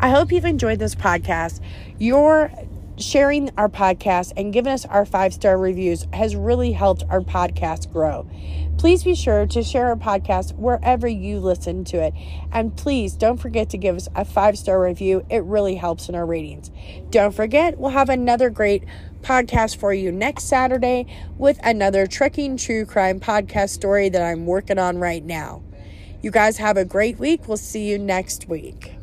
I 0.00 0.10
hope 0.10 0.32
you've 0.32 0.44
enjoyed 0.44 0.80
this 0.80 0.96
podcast. 0.96 1.60
Your 1.98 2.50
sharing 2.98 3.50
our 3.56 3.68
podcast 3.68 4.32
and 4.36 4.52
giving 4.52 4.72
us 4.72 4.84
our 4.84 5.04
five 5.04 5.32
star 5.32 5.58
reviews 5.58 6.06
has 6.12 6.36
really 6.36 6.72
helped 6.72 7.04
our 7.08 7.20
podcast 7.20 7.92
grow. 7.92 8.28
Please 8.78 9.04
be 9.04 9.14
sure 9.14 9.46
to 9.46 9.62
share 9.62 9.88
our 9.88 9.96
podcast 9.96 10.54
wherever 10.56 11.06
you 11.06 11.38
listen 11.38 11.84
to 11.84 11.98
it. 11.98 12.14
And 12.52 12.76
please 12.76 13.14
don't 13.14 13.38
forget 13.38 13.70
to 13.70 13.78
give 13.78 13.96
us 13.96 14.08
a 14.14 14.24
five 14.24 14.58
star 14.58 14.82
review. 14.82 15.24
It 15.30 15.44
really 15.44 15.76
helps 15.76 16.08
in 16.08 16.14
our 16.14 16.26
ratings. 16.26 16.70
Don't 17.10 17.34
forget, 17.34 17.78
we'll 17.78 17.90
have 17.90 18.08
another 18.08 18.50
great 18.50 18.84
podcast 19.20 19.76
for 19.76 19.94
you 19.94 20.10
next 20.10 20.44
Saturday 20.44 21.06
with 21.38 21.60
another 21.62 22.06
trucking 22.06 22.56
true 22.56 22.84
crime 22.84 23.20
podcast 23.20 23.70
story 23.70 24.08
that 24.08 24.22
I'm 24.22 24.46
working 24.46 24.78
on 24.78 24.98
right 24.98 25.24
now. 25.24 25.62
You 26.22 26.30
guys 26.30 26.58
have 26.58 26.76
a 26.76 26.84
great 26.84 27.18
week. 27.18 27.48
We'll 27.48 27.56
see 27.56 27.88
you 27.88 27.98
next 27.98 28.48
week. 28.48 28.94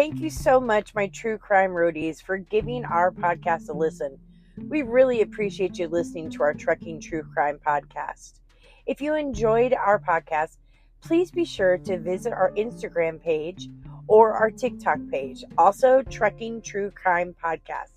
Thank 0.00 0.20
you 0.20 0.30
so 0.30 0.58
much, 0.58 0.94
my 0.94 1.08
true 1.08 1.36
crime 1.36 1.72
roadies, 1.72 2.22
for 2.22 2.38
giving 2.38 2.86
our 2.86 3.10
podcast 3.10 3.68
a 3.68 3.74
listen. 3.74 4.18
We 4.56 4.80
really 4.80 5.20
appreciate 5.20 5.78
you 5.78 5.88
listening 5.88 6.30
to 6.30 6.42
our 6.42 6.54
Trucking 6.54 7.02
True 7.02 7.22
Crime 7.34 7.58
podcast. 7.58 8.40
If 8.86 9.02
you 9.02 9.14
enjoyed 9.14 9.74
our 9.74 9.98
podcast, 9.98 10.56
please 11.02 11.30
be 11.30 11.44
sure 11.44 11.76
to 11.76 11.98
visit 11.98 12.32
our 12.32 12.50
Instagram 12.52 13.22
page 13.22 13.68
or 14.08 14.32
our 14.32 14.50
TikTok 14.50 15.00
page, 15.10 15.44
also 15.58 16.00
Trucking 16.00 16.62
True 16.62 16.90
Crime 16.92 17.36
Podcast. 17.44 17.92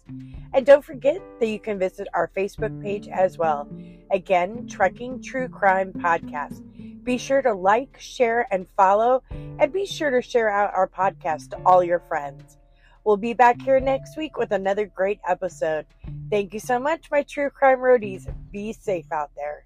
And 0.54 0.66
don't 0.66 0.84
forget 0.84 1.22
that 1.40 1.48
you 1.48 1.58
can 1.58 1.80
visit 1.80 2.10
our 2.14 2.30
Facebook 2.36 2.84
page 2.84 3.08
as 3.08 3.38
well. 3.38 3.66
Again, 4.12 4.68
Trucking 4.68 5.24
True 5.24 5.48
Crime 5.48 5.94
Podcast. 5.94 6.62
Be 7.04 7.18
sure 7.18 7.42
to 7.42 7.54
like, 7.54 7.98
share, 8.00 8.48
and 8.50 8.66
follow, 8.78 9.24
and 9.60 9.74
be 9.74 9.86
sure 9.86 10.10
to 10.10 10.22
share 10.22 10.50
out 10.50 10.74
our 10.74 10.88
podcast 10.88 11.50
to 11.50 11.58
all 11.66 11.84
your 11.84 12.00
friends. 12.00 12.58
We'll 13.04 13.18
be 13.18 13.34
back 13.34 13.62
here 13.62 13.82
next 13.82 14.16
week 14.16 14.38
with 14.38 14.52
another 14.52 14.86
great 14.86 15.20
episode. 15.28 15.86
Thank 16.32 16.54
you 16.54 16.62
so 16.62 16.80
much, 16.80 17.12
my 17.12 17.24
true 17.24 17.50
crime 17.50 17.80
roadies. 17.80 18.34
Be 18.52 18.72
safe 18.72 19.12
out 19.12 19.32
there. 19.36 19.66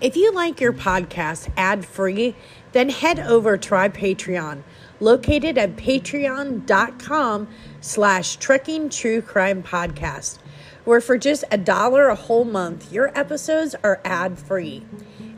If 0.00 0.16
you 0.16 0.32
like 0.32 0.62
your 0.62 0.72
podcast 0.72 1.52
ad 1.58 1.84
free, 1.84 2.34
then 2.72 2.88
head 2.88 3.20
over 3.20 3.58
to 3.58 3.74
our 3.74 3.90
Patreon 3.90 4.62
located 5.00 5.58
at 5.58 5.76
patreon.com 5.76 7.48
slash 7.80 8.36
trucking 8.36 8.88
true 8.90 9.22
crime 9.22 9.62
podcast 9.62 10.38
where 10.84 11.00
for 11.00 11.18
just 11.18 11.44
a 11.50 11.58
dollar 11.58 12.08
a 12.08 12.14
whole 12.14 12.44
month 12.44 12.92
your 12.92 13.16
episodes 13.18 13.74
are 13.82 14.00
ad 14.04 14.38
free 14.38 14.84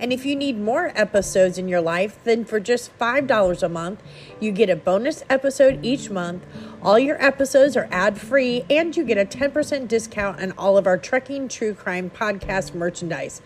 and 0.00 0.12
if 0.12 0.26
you 0.26 0.34
need 0.34 0.58
more 0.58 0.92
episodes 0.94 1.58
in 1.58 1.68
your 1.68 1.80
life 1.80 2.18
then 2.24 2.44
for 2.44 2.60
just 2.60 2.90
five 2.92 3.26
dollars 3.26 3.62
a 3.62 3.68
month 3.68 4.02
you 4.42 4.50
get 4.50 4.68
a 4.68 4.74
bonus 4.74 5.22
episode 5.30 5.78
each 5.84 6.10
month. 6.10 6.44
All 6.82 6.98
your 6.98 7.22
episodes 7.24 7.76
are 7.76 7.88
ad 7.92 8.18
free 8.18 8.64
and 8.68 8.96
you 8.96 9.04
get 9.04 9.16
a 9.16 9.24
10% 9.24 9.86
discount 9.86 10.42
on 10.42 10.52
all 10.58 10.76
of 10.76 10.84
our 10.84 10.98
trucking 10.98 11.46
true 11.46 11.74
crime 11.74 12.10
podcast 12.10 12.74
merchandise. 12.74 13.40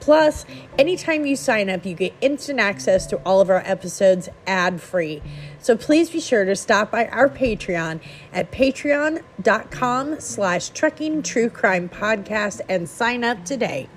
Plus, 0.00 0.46
anytime 0.78 1.26
you 1.26 1.36
sign 1.36 1.68
up, 1.68 1.84
you 1.84 1.92
get 1.92 2.14
instant 2.22 2.60
access 2.60 3.04
to 3.06 3.16
all 3.26 3.42
of 3.42 3.50
our 3.50 3.62
episodes 3.66 4.30
ad 4.46 4.80
free. 4.80 5.20
So 5.60 5.76
please 5.76 6.10
be 6.10 6.20
sure 6.20 6.44
to 6.44 6.56
stop 6.56 6.90
by 6.90 7.08
our 7.08 7.28
Patreon 7.28 8.00
at 8.32 8.50
patreon.com 8.52 10.20
slash 10.20 10.68
trucking 10.70 11.22
true 11.22 11.50
crime 11.50 11.88
podcast 11.88 12.60
and 12.68 12.88
sign 12.88 13.24
up 13.24 13.44
today. 13.44 13.88